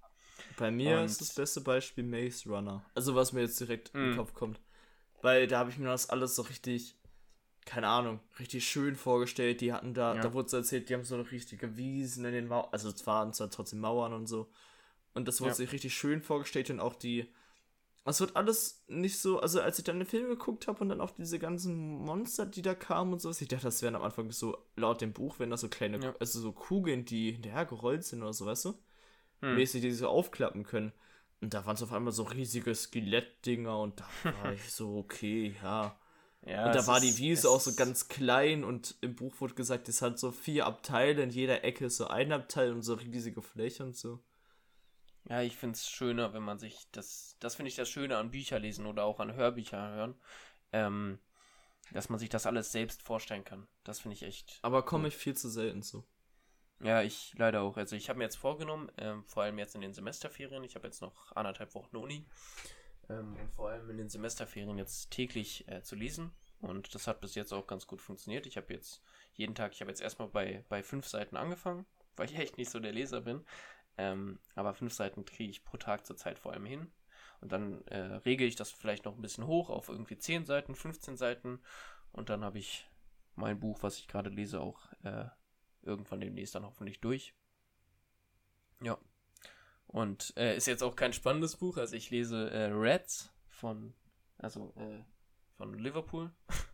[0.58, 2.84] Bei mir und ist das beste Beispiel Maze Runner.
[2.94, 3.98] Also was mir jetzt direkt mm.
[3.98, 4.60] in den Kopf kommt.
[5.22, 6.96] Weil da habe ich mir das alles so richtig
[7.66, 9.60] keine Ahnung, richtig schön vorgestellt.
[9.60, 10.22] Die hatten da, Ja.
[10.22, 13.06] da wurde so erzählt, die haben so eine richtige Wiesen in den Mauern, also es
[13.06, 14.50] waren zwar trotzdem Mauern und so.
[15.14, 15.54] Und das wurde Ja.
[15.54, 17.32] sich richtig schön vorgestellt und auch die,
[18.04, 21.00] es wird alles nicht so, also als ich dann den Film geguckt habe und dann
[21.00, 24.30] auch diese ganzen Monster, die da kamen und sowas, ich dachte, das wären am Anfang
[24.30, 26.14] so, laut dem Buch, wenn das so kleine, Ja.
[26.18, 28.74] also so Kugeln, die hinterher gerollt sind oder so, weißt du?
[29.40, 29.54] Hm.
[29.54, 30.92] mäßig, die so aufklappen können.
[31.40, 34.06] Und da waren es auf einmal so riesige Skelettdinger und da
[34.44, 35.98] war ich so, okay, ja.
[36.46, 39.54] Ja, und da war die Wiese es auch so ganz klein und im Buch wurde
[39.54, 42.94] gesagt, es hat so vier Abteile, in jeder Ecke ist so ein Abteil und so
[42.94, 44.20] riesige Fläche und so.
[45.28, 47.36] Ja, ich finde es schöner, wenn man sich das.
[47.40, 50.14] Das finde ich das Schöne an Bücher lesen oder auch an Hörbücher hören.
[50.72, 51.18] Ähm,
[51.92, 53.66] dass man sich das alles selbst vorstellen kann.
[53.84, 54.58] Das finde ich echt.
[54.62, 56.04] Aber komme ich viel zu selten zu.
[56.82, 57.76] Ja, ich leider auch.
[57.76, 60.86] Also ich habe mir jetzt vorgenommen, ähm, vor allem jetzt in den Semesterferien, ich habe
[60.86, 62.24] jetzt noch anderthalb Wochen Uni,
[63.10, 66.32] ähm, und vor allem in den Semesterferien jetzt täglich äh, zu lesen.
[66.60, 68.46] Und das hat bis jetzt auch ganz gut funktioniert.
[68.46, 69.02] Ich habe jetzt
[69.34, 72.70] jeden Tag, ich habe jetzt erstmal bei, bei fünf Seiten angefangen, weil ich echt nicht
[72.70, 73.44] so der Leser bin.
[74.00, 76.90] Ähm, aber fünf Seiten kriege ich pro Tag zurzeit vor allem hin.
[77.42, 80.74] Und dann äh, regel ich das vielleicht noch ein bisschen hoch auf irgendwie 10 Seiten,
[80.74, 81.60] 15 Seiten.
[82.10, 82.88] Und dann habe ich
[83.34, 85.26] mein Buch, was ich gerade lese, auch äh,
[85.82, 87.34] irgendwann demnächst dann hoffentlich durch.
[88.82, 88.96] Ja.
[89.86, 91.76] Und äh, ist jetzt auch kein spannendes Buch.
[91.76, 93.92] Also ich lese äh, Reds von,
[94.38, 95.04] also äh,
[95.58, 96.32] von Liverpool.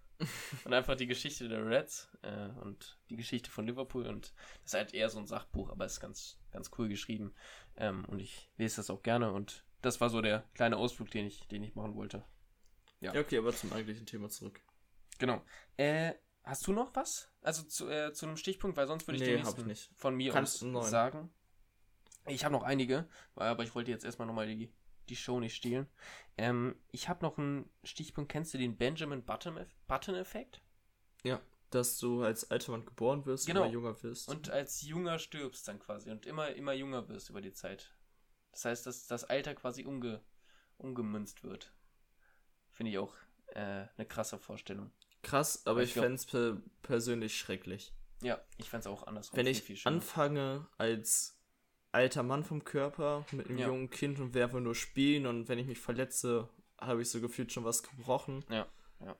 [0.65, 4.07] und einfach die Geschichte der Reds äh, und die Geschichte von Liverpool.
[4.07, 7.35] Und das ist halt eher so ein Sachbuch, aber ist ganz, ganz cool geschrieben.
[7.77, 9.33] Ähm, und ich lese das auch gerne.
[9.33, 12.25] Und das war so der kleine Ausflug, den ich, den ich machen wollte.
[13.01, 13.15] Ja.
[13.15, 14.61] Ja, okay, aber zum eigentlichen Thema zurück.
[15.19, 15.43] Genau.
[15.77, 16.15] Äh,
[16.45, 17.31] hast du noch was?
[17.43, 20.15] Also zu, äh, zu einem Stichpunkt, weil sonst würde ich Nee, den nächsten ich von
[20.15, 21.31] mir Kannst aus sagen.
[22.29, 24.73] Ich habe noch einige, aber ich wollte jetzt erstmal nochmal die,
[25.07, 25.87] die Show nicht stehlen.
[26.37, 28.31] Ähm, ich habe noch einen Stichpunkt.
[28.31, 30.61] Kennst du den Benjamin Button- Button-Effekt?
[31.25, 31.41] Ja,
[31.71, 33.63] dass du als alter Mann geboren wirst Genau.
[33.63, 34.29] und immer jünger wirst.
[34.29, 37.95] Und als junger stirbst dann quasi und immer, immer jünger wirst über die Zeit.
[38.53, 40.23] Das heißt, dass das Alter quasi umge,
[40.79, 41.73] umgemünzt wird.
[42.71, 43.15] Finde ich auch
[43.49, 44.93] äh, eine krasse Vorstellung.
[45.23, 47.93] Krass, aber Ich ich glaub- fände es per persönlich schrecklich.
[48.23, 49.37] Ja, ich fände es auch andersrum.
[49.37, 51.36] Wenn ich anfange als
[51.97, 53.67] alter Mann vom Körper mit einem Ja.
[53.67, 56.49] jungen Kind und werfe nur spielen und wenn ich mich verletze,
[56.81, 58.45] habe ich so gefühlt schon was gebrochen.
[58.51, 58.67] Ja,
[59.01, 59.17] ja.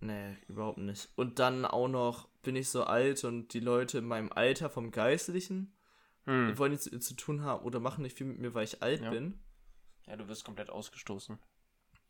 [0.00, 1.08] Nee, überhaupt nicht.
[1.16, 4.90] Und dann auch noch bin ich so alt und die Leute in meinem Alter vom
[4.90, 5.74] Geistlichen
[6.26, 6.56] Hm.
[6.58, 9.10] wollen nichts zu tun haben oder machen nicht viel mit mir, weil ich alt Ja.
[9.10, 9.42] bin.
[10.06, 11.38] Ja, du wirst komplett ausgestoßen.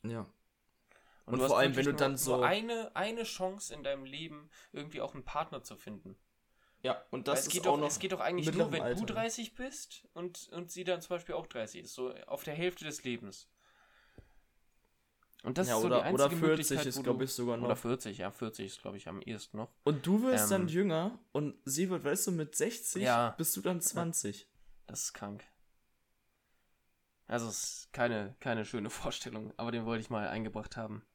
[0.03, 0.27] Ja.
[1.27, 5.01] Und, Und vor allem, wenn du dann so- eine, eine Chance in deinem Leben, irgendwie
[5.01, 6.17] auch einen Partner zu finden.
[6.83, 9.01] Ja, und das geht, auch doch, noch es geht doch eigentlich nur, wenn Alter.
[9.01, 11.95] du 30 bist und, und sie dann zum Beispiel auch 30 ist.
[11.95, 13.49] So auf der Hälfte des Lebens.
[15.43, 17.57] Und das ja, ist so oder, die einzige oder 40 Möglichkeit, ist, glaube ich, sogar
[17.57, 17.65] noch.
[17.65, 19.71] Oder 40, ja, 40 ist, glaube ich, am ehesten noch.
[19.85, 23.31] Und du wirst dann Ähm, jünger und sie wird, weißt du, mit 60 Ja.
[23.31, 24.47] bist du dann 20.
[24.87, 25.45] Das ist krank.
[27.27, 31.07] Also es ist keine, keine schöne Vorstellung, aber den wollte ich mal eingebracht haben.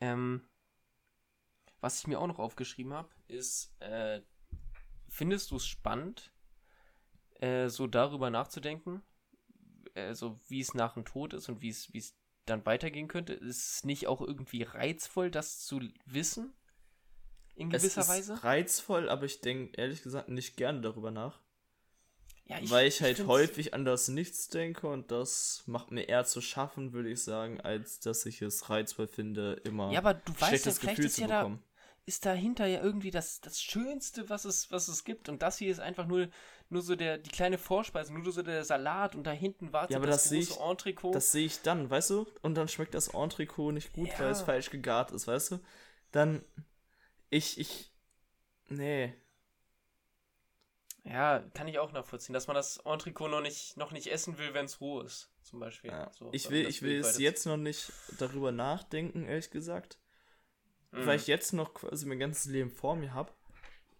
[0.00, 0.48] Ähm,
[1.80, 4.20] was ich mir auch noch aufgeschrieben habe, ist, äh,
[5.08, 6.32] findest du es spannend,
[7.40, 9.02] äh, so darüber nachzudenken,
[9.94, 12.14] äh, so wie es nach dem Tod ist und wie es, wie es
[12.46, 13.34] dann weitergehen könnte?
[13.34, 16.52] Ist es nicht auch irgendwie reizvoll, das zu wissen?
[17.54, 18.44] In gewisser es ist Weise?
[18.44, 21.40] reizvoll, aber ich denke ehrlich gesagt nicht gerne darüber nach.
[22.46, 26.40] Ja, weil ich halt häufig an das Nichts denke und das macht mir eher zu
[26.40, 30.64] schaffen, würde ich sagen, als dass ich es reizvoll finde, immer Ja, aber du weißt
[30.64, 31.62] ja, Gefühl ist zu ja da, bekommen.
[32.08, 35.28] Ist dahinter ja irgendwie das, das Schönste, was es, was es gibt.
[35.28, 36.28] Und das hier ist einfach nur,
[36.70, 39.98] nur so der, die kleine Vorspeise, nur so der Salat und da hinten wartet Ja,
[39.98, 41.14] aber das, das sehe große ich- Entrecot.
[41.14, 42.26] Das sehe ich dann, weißt du?
[42.42, 44.46] Und dann schmeckt das Entrecot nicht gut, weil es Ja.
[44.46, 45.60] falsch gegart ist, weißt du?
[46.10, 46.42] Dann,
[47.28, 47.92] ich, ich,
[48.68, 49.14] nee.
[51.04, 54.54] ja, kann ich auch nachvollziehen, dass man das Entrecot noch nicht, noch nicht essen will,
[54.54, 55.90] wenn es roh ist, zum Beispiel.
[55.90, 56.10] Ja.
[56.12, 59.98] So, ich also will, ich will es jetzt noch nicht darüber nachdenken, ehrlich gesagt.
[60.90, 61.06] Mhm.
[61.06, 63.32] Weil ich jetzt noch quasi mein ganzes Leben vor mir habe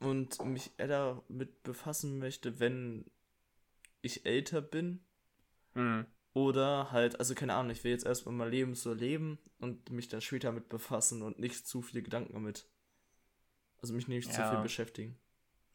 [0.01, 0.89] und mich eher
[1.29, 3.11] damit befassen möchte, wenn
[4.01, 5.05] ich älter bin.
[5.75, 6.07] Mhm.
[6.35, 10.09] Oder halt, also keine Ahnung, ich will jetzt erstmal mein Leben so leben und mich
[10.09, 12.69] dann später mit befassen und nicht zu viele Gedanken damit.
[13.81, 14.51] Also mich nicht zu Ja.
[14.51, 15.19] viel beschäftigen.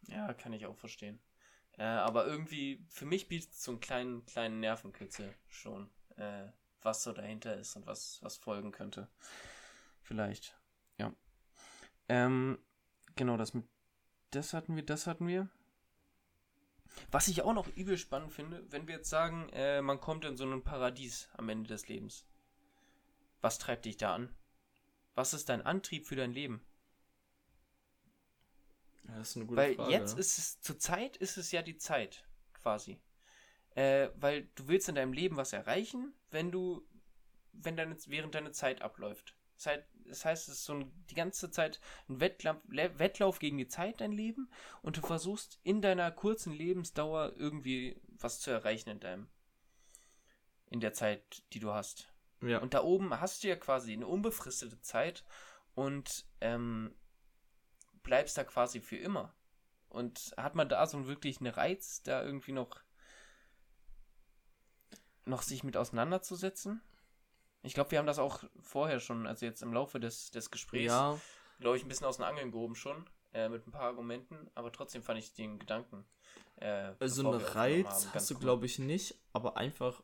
[0.07, 1.19] Ja, kann ich auch verstehen.
[1.77, 6.47] Äh, aber irgendwie, für mich bietet es so einen kleinen, kleinen Nervenkitzel schon, äh,
[6.81, 9.09] was so dahinter ist und was, was folgen könnte.
[10.03, 10.55] Vielleicht.
[12.09, 12.59] Ähm,
[13.15, 13.65] genau, das mit.
[14.31, 15.49] Das hatten wir, das hatten wir.
[17.11, 20.37] Was ich auch noch übel spannend finde, wenn wir jetzt sagen, äh, man kommt in
[20.37, 22.25] so ein Paradies am Ende des Lebens.
[23.41, 24.33] Was treibt dich da an?
[25.15, 26.65] Was ist dein Antrieb für dein Leben?
[29.07, 29.91] Ja, das ist eine gute Weil Frage.
[29.91, 32.23] jetzt ist es, zur Zeit ist es ja die Zeit,
[32.53, 32.99] quasi.
[33.75, 36.87] Äh, weil du willst in deinem Leben was erreichen, wenn du,
[37.51, 39.35] wenn deine, während deine Zeit abläuft.
[39.65, 41.79] Heißt, das heißt, es ist so ein, die ganze Zeit
[42.09, 44.49] ein Wettlauf, Wettlauf gegen die Zeit, dein Leben,
[44.81, 49.27] und du versuchst in deiner kurzen Lebensdauer irgendwie was zu erreichen in deinem,
[50.69, 52.09] in der Zeit, die du hast.
[52.41, 52.59] ja.
[52.59, 55.23] Und da oben hast du ja quasi eine unbefristete Zeit
[55.75, 56.95] und ähm,
[58.03, 59.33] bleibst da quasi für immer.
[59.89, 62.81] Und hat man da so einen wirklichen Reiz, da irgendwie noch,
[65.25, 66.81] noch sich mit auseinanderzusetzen?
[67.63, 70.91] Ich glaube, wir haben das auch vorher schon, also jetzt im Laufe des, des Gesprächs,
[70.91, 71.19] ja,
[71.59, 74.71] glaube ich, ein bisschen aus den Angeln gehoben schon, äh, mit ein paar Argumenten, aber
[74.71, 76.05] trotzdem fand ich den Gedanken.
[76.57, 78.41] Äh, also einen Reiz haben, hast du, cool.
[78.41, 80.03] glaube ich, nicht, aber einfach.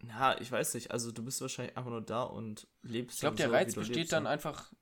[0.00, 3.36] Na, ich weiß nicht, also du bist wahrscheinlich einfach nur da und lebst Ich glaube,
[3.36, 4.28] der so, Reiz besteht lebst, dann ne?
[4.28, 4.72] einfach,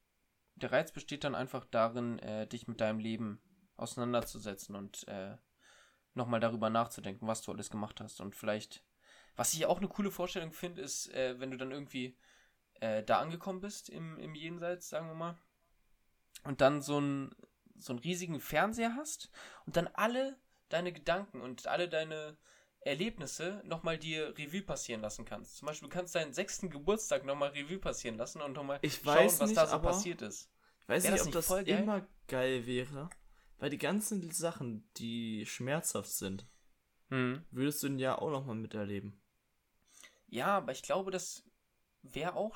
[0.57, 3.41] der Reiz besteht dann einfach darin, äh, dich mit deinem Leben
[3.77, 5.37] auseinanderzusetzen und äh,
[6.15, 8.21] nochmal darüber nachzudenken, was du alles gemacht hast.
[8.21, 8.83] Und vielleicht,
[9.37, 12.17] was ich auch eine coole Vorstellung finde, ist, äh, wenn du dann irgendwie
[12.81, 15.39] äh, da angekommen bist im, im Jenseits, sagen wir mal,
[16.45, 17.35] und dann so einen
[17.79, 19.31] so einen riesigen Fernseher hast
[19.67, 20.39] und dann alle
[20.71, 22.39] deine Gedanken und alle deine
[22.81, 25.57] Erlebnisse nochmal dir Revue passieren lassen kannst.
[25.57, 29.41] Zum Beispiel du kannst deinen sechsten Geburtstag nochmal Revue passieren lassen und nochmal schauen, weiß
[29.41, 30.49] was nicht, da so passiert ist.
[30.83, 31.83] Ich weiß nicht, das ob nicht das voll geil?
[31.83, 33.11] immer geil wäre,
[33.59, 36.47] weil die ganzen Sachen, die schmerzhaft sind,
[37.11, 37.45] Hm.
[37.51, 39.21] würdest du ja auch nochmal miterleben.
[40.37, 41.43] Ja, aber ich glaube, das
[42.03, 42.55] wäre auch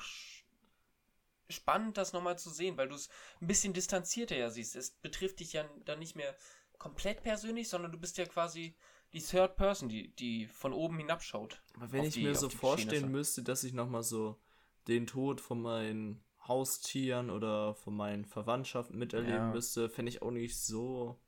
[1.49, 3.09] spannend, das nochmal zu sehen, weil du es
[3.41, 4.75] ein bisschen distanzierter ja siehst.
[4.75, 6.35] Es betrifft dich ja dann nicht mehr
[6.77, 8.75] komplett persönlich, sondern du bist ja quasi
[9.13, 11.61] die Third Person, die, die von oben hinabschaut.
[11.73, 14.39] Aber wenn ich die- mir so vorstellen müsste, dass ich nochmal so
[14.87, 19.51] den Tod von meinen Haustieren oder von meinen Verwandtschaften miterleben Ja.
[19.53, 21.19] müsste, fände ich auch nicht so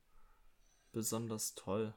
[0.91, 1.95] besonders toll.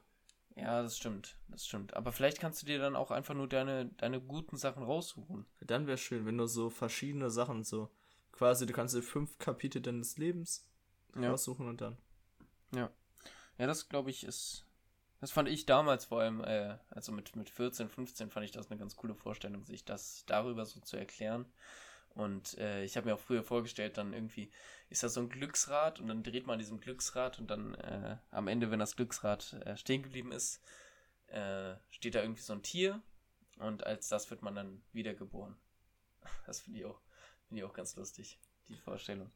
[0.57, 1.95] Ja, das stimmt, das stimmt.
[1.95, 5.47] Aber vielleicht kannst du dir dann auch einfach nur deine, deine guten Sachen raussuchen.
[5.61, 7.91] Dann wäre schön, wenn du so verschiedene Sachen so
[8.33, 10.67] quasi, du kannst dir fünf Kapitel deines Lebens
[11.15, 11.31] Ja.
[11.31, 11.99] raussuchen und dann.
[13.59, 14.65] Ja, das glaube ich ist.
[15.21, 18.71] Das fand ich damals vor allem, äh, also mit, mit 14, 15 fand ich das
[18.71, 21.47] eine ganz coole Vorstellung, sich das darüber so zu erklären.
[22.17, 24.51] Und äh, ich habe mir auch früher vorgestellt, dann irgendwie
[24.89, 28.17] ist da so ein Glücksrad und dann dreht man an diesem Glücksrad und dann äh,
[28.31, 30.63] am Ende, wenn das Glücksrad äh, stehen geblieben ist,
[31.27, 33.03] äh, steht da irgendwie so ein Tier
[33.59, 35.57] und als das wird man dann wiedergeboren.
[36.47, 37.03] Das finde ich auch,
[37.49, 39.31] finde ich auch ganz lustig, die Vorstellung.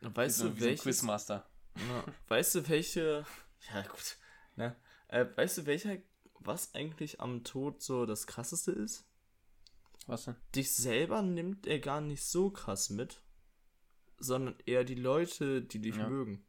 [0.00, 1.46] Weißt so, du, wie so ein welches, Quizmaster.
[1.76, 3.26] Ja, weißt du, welche.
[3.74, 4.16] Ja, gut.
[4.54, 4.76] Ne?
[5.08, 5.96] Äh, weißt du, welcher.
[6.38, 9.06] Was eigentlich am Tod so das krasseste ist?
[10.06, 10.36] Was denn?
[10.54, 13.22] Dich selber nimmt er gar nicht so krass mit,
[14.18, 16.08] sondern eher die Leute, die dich Ja.
[16.08, 16.44] mögen.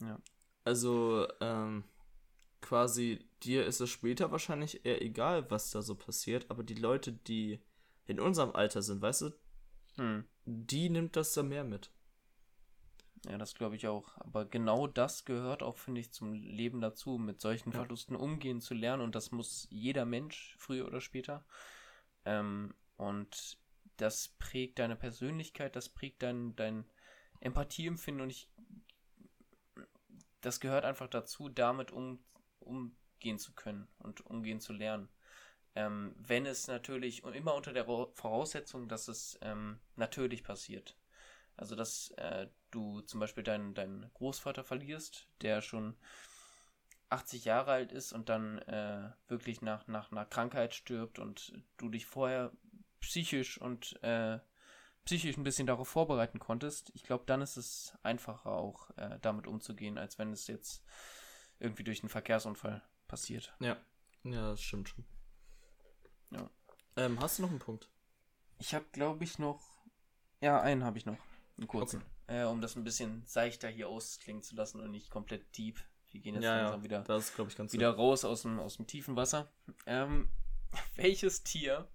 [0.00, 0.20] Ja.
[0.64, 1.84] Also, ähm,
[2.60, 7.12] quasi, dir ist es später wahrscheinlich eher egal, was da so passiert, aber die Leute,
[7.12, 7.60] die
[8.06, 9.30] in unserem Alter sind, weißt du,
[9.96, 10.24] Hm.
[10.44, 11.90] die nimmt das da mehr mit.
[13.28, 14.16] Ja, das glaube ich auch.
[14.18, 17.78] Aber genau das gehört auch, finde ich, zum Leben dazu, mit solchen Ja.
[17.78, 19.02] Verlusten umgehen zu lernen.
[19.02, 21.44] Und das muss jeder Mensch früher oder später.
[22.26, 23.58] Ähm, und
[23.96, 26.84] das prägt deine Persönlichkeit, das prägt dein, dein
[27.40, 28.22] Empathieempfinden.
[28.22, 28.50] Und ich,
[30.42, 32.22] das gehört einfach dazu, damit um,
[32.60, 35.08] umgehen zu können und umgehen zu lernen.
[35.74, 40.96] Ähm, wenn es natürlich, und immer unter der Voraussetzung, dass es ähm, natürlich passiert.
[41.56, 45.96] Also, dass äh, du zum Beispiel deinen, deinen Großvater verlierst, der schon
[47.08, 51.88] 80 Jahre alt ist und dann äh, wirklich nach, nach einer Krankheit stirbt und du
[51.88, 52.52] dich vorher
[53.00, 54.40] psychisch und äh,
[55.04, 56.90] psychisch ein bisschen darauf vorbereiten konntest.
[56.94, 60.84] Ich glaube, dann ist es einfacher auch äh, damit umzugehen, als wenn es jetzt
[61.60, 63.54] irgendwie durch einen Verkehrsunfall passiert.
[63.60, 63.76] Ja.
[64.24, 65.04] Ja, das stimmt schon.
[66.30, 66.50] Ja.
[66.96, 67.88] Ähm, hast du noch einen Punkt?
[68.58, 69.62] Ich habe, glaube ich, noch.
[70.40, 71.18] Ja, einen habe ich noch.
[71.56, 72.02] Einen kurzen.
[72.26, 75.78] Äh, um das ein bisschen seichter hier ausklingen zu lassen und nicht komplett deep.
[76.16, 78.58] Wir gehen jetzt ja, langsam ja, wieder, das ist, ich, ganz wieder raus aus dem,
[78.58, 79.52] aus dem tiefen Wasser.
[79.84, 80.30] Ähm,
[80.96, 81.86] welches Tier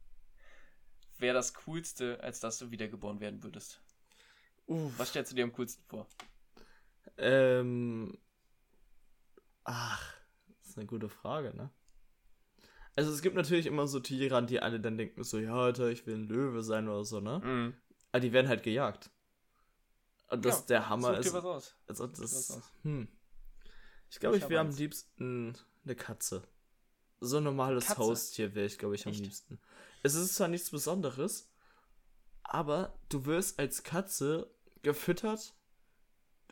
[1.18, 3.82] wäre das coolste, als dass du wiedergeboren werden würdest?
[4.68, 4.94] Uff.
[4.98, 6.08] Was stellst du dir am coolsten vor?
[7.18, 8.16] Ähm.
[9.64, 10.14] Ach,
[10.60, 11.72] das ist eine gute Frage, ne?
[12.96, 15.88] Also es gibt natürlich immer so Tiere, an die alle dann denken, so, ja, Alter,
[15.88, 17.40] ich will ein Löwe sein oder so, ne?
[17.40, 17.74] Mhm.
[18.12, 19.10] Aber die werden halt gejagt.
[20.30, 21.26] Und das Ja, der Hammer ist.
[21.28, 21.76] dir was aus.
[21.88, 22.72] Also das, aus.
[22.84, 23.08] hm.
[24.12, 26.44] Ich glaube, Ich wäre am liebsten eine Katze.
[27.22, 28.00] So ein normales Katze?
[28.00, 29.22] Haustier wäre ich, glaube ich, am Echt?
[29.22, 29.60] liebsten.
[30.04, 31.50] Es ist zwar nichts Besonderes,
[32.44, 35.54] aber du wirst als Katze gefüttert.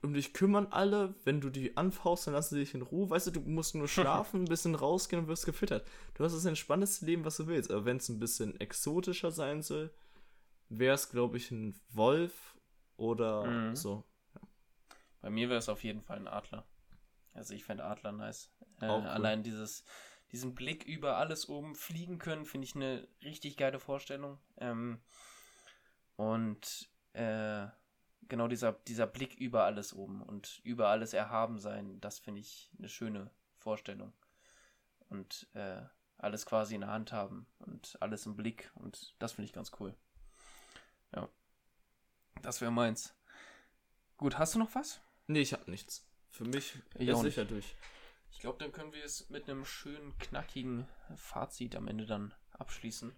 [0.02, 1.14] um dich kümmern alle.
[1.26, 3.10] Wenn du die anfaust, dann lassen sie dich in Ruhe.
[3.10, 5.86] Weißt du, du musst nur schlafen, ein bisschen rausgehen und wirst gefüttert.
[6.14, 7.70] Du hast das entspannendste Leben, was du willst.
[7.70, 9.94] Aber wenn es ein bisschen exotischer sein soll,
[10.70, 12.56] wäre es, glaube ich, ein Wolf
[12.96, 13.76] oder Mhm.
[13.76, 14.06] so.
[15.20, 16.66] Bei mir wäre es auf jeden Fall ein Adler.
[17.34, 18.52] Also ich fände Adler nice.
[18.82, 19.08] Äh, cool.
[19.08, 19.84] Allein dieses,
[20.32, 24.40] diesen Blick über alles oben fliegen können, finde ich eine richtig geile Vorstellung.
[24.58, 25.00] Ähm,
[26.16, 27.68] und äh,
[28.28, 32.72] genau dieser, dieser Blick über alles oben und über alles erhaben sein, das finde ich
[32.78, 34.14] eine schöne Vorstellung.
[35.10, 35.82] Und äh,
[36.18, 39.72] alles quasi in der Hand haben und alles im Blick und das finde ich ganz
[39.80, 39.96] cool.
[41.16, 41.28] Ja.
[42.42, 43.16] Das wäre meins.
[44.18, 45.02] Gut, hast du noch was?
[45.28, 46.06] Nee, ich hab nichts.
[46.32, 47.76] Für mich Ich ist auch sicher durch.
[48.32, 53.14] Ich glaube, dann können wir es mit einem schönen, knackigen Fazit am Ende dann abschließen.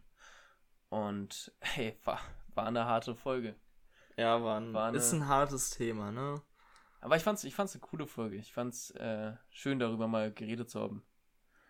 [0.90, 2.20] Und hey, war,
[2.56, 3.56] war eine harte Folge.
[4.18, 6.42] Ja, war ein, War eine- ist ein hartes Thema, ne?
[7.00, 8.36] Aber ich fand's, ich fand's eine coole Folge.
[8.38, 11.04] Ich fand's äh, schön, darüber mal geredet zu haben.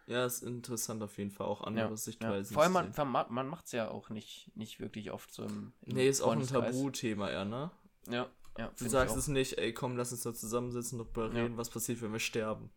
[0.07, 2.53] Ja, ist interessant auf jeden Fall, auch andere Ja, Sichtweisen.
[2.53, 5.71] Vor allem, man, man, man macht's ja auch nicht, nicht wirklich oft so im.
[5.83, 6.45] im Nee, ist auch ein.
[6.45, 7.71] Tabuthema eher, ne?
[8.09, 8.27] Ja,
[8.57, 8.71] ja.
[8.77, 11.43] Du sagst es nicht, ey, komm, lass uns da zusammensitzen und darüber Ja.
[11.43, 12.69] reden, was passiert, wenn wir sterben.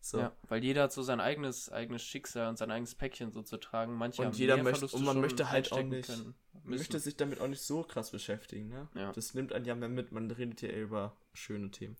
[0.00, 0.18] So.
[0.18, 3.56] Ja, weil jeder hat so sein eigenes, eigenes Schicksal und sein eigenes Päckchen so zu
[3.56, 3.94] tragen.
[3.94, 6.98] Manche Und haben jeder mehr möchte- Verluste und man möchte halt auch nicht- können, möchte
[7.00, 8.86] sich damit auch nicht so krass beschäftigen, ne?
[8.94, 9.12] Ja.
[9.12, 11.96] Das nimmt einen ja mehr mit, man redet ja über schöne Themen.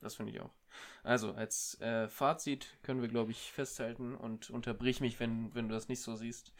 [0.00, 0.52] Das finde ich auch.
[1.02, 5.74] Also, als äh, Fazit können wir, glaube ich, festhalten und unterbrich mich, wenn, wenn du
[5.74, 6.52] das nicht so siehst.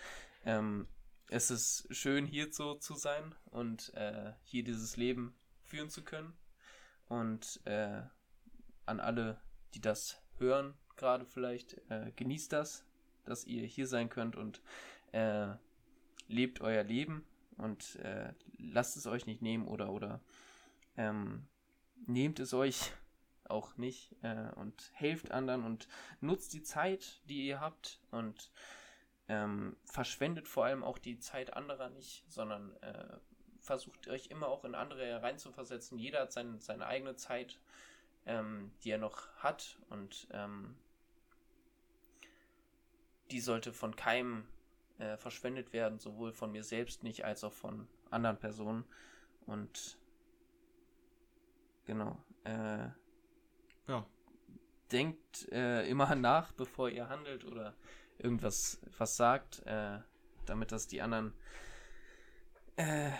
[0.44, 0.88] Ähm,
[1.28, 5.36] es ist schön, hier so zu sein und äh, hier dieses Leben
[5.74, 6.32] führen zu können.
[7.08, 8.02] Und äh,
[8.86, 9.40] an alle,
[9.74, 12.84] die das hören, gerade vielleicht, äh, genießt das,
[13.24, 14.62] dass ihr hier sein könnt und
[15.10, 15.48] äh,
[16.28, 20.20] lebt euer Leben und äh, lasst es euch nicht nehmen oder, oder
[20.96, 21.48] ähm,
[22.06, 22.92] nehmt es euch
[23.44, 25.88] auch nicht äh, und helft anderen und
[26.20, 28.52] nutzt die Zeit, die ihr habt und
[29.26, 33.16] ähm, verschwendet vor allem auch die Zeit anderer nicht, sondern äh,
[33.64, 35.98] versucht euch immer auch in andere reinzuversetzen.
[35.98, 37.58] Jeder hat sein, seine eigene Zeit,
[38.26, 40.76] ähm, die er noch hat und ähm,
[43.30, 44.46] die sollte von keinem
[44.98, 48.84] äh, verschwendet werden, sowohl von mir selbst nicht als auch von anderen Personen
[49.46, 49.98] und
[51.86, 52.22] genau.
[52.44, 52.88] Äh,
[53.88, 54.06] Ja.
[54.92, 57.74] denkt äh, immer nach, bevor ihr handelt oder
[58.18, 59.98] irgendwas was sagt, äh,
[60.46, 61.32] damit das die anderen
[62.76, 63.10] äh,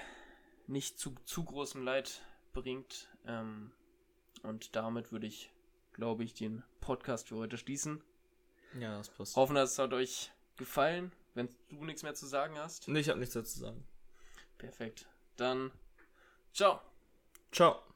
[0.66, 3.08] nicht zu, zu großem Leid bringt.
[3.26, 3.72] Ähm,
[4.42, 5.52] und damit würde ich,
[5.92, 8.02] glaube ich, den Podcast für heute schließen.
[8.78, 9.36] Ja, das passt.
[9.36, 11.12] Hoffen, es hat euch gefallen.
[11.34, 13.86] Wenn du nichts mehr zu sagen hast, Nee, ich hab nichts dazu zu sagen.
[14.58, 15.06] perfekt.
[15.36, 15.72] Dann
[16.52, 16.80] ciao.
[17.50, 17.93] Ciao.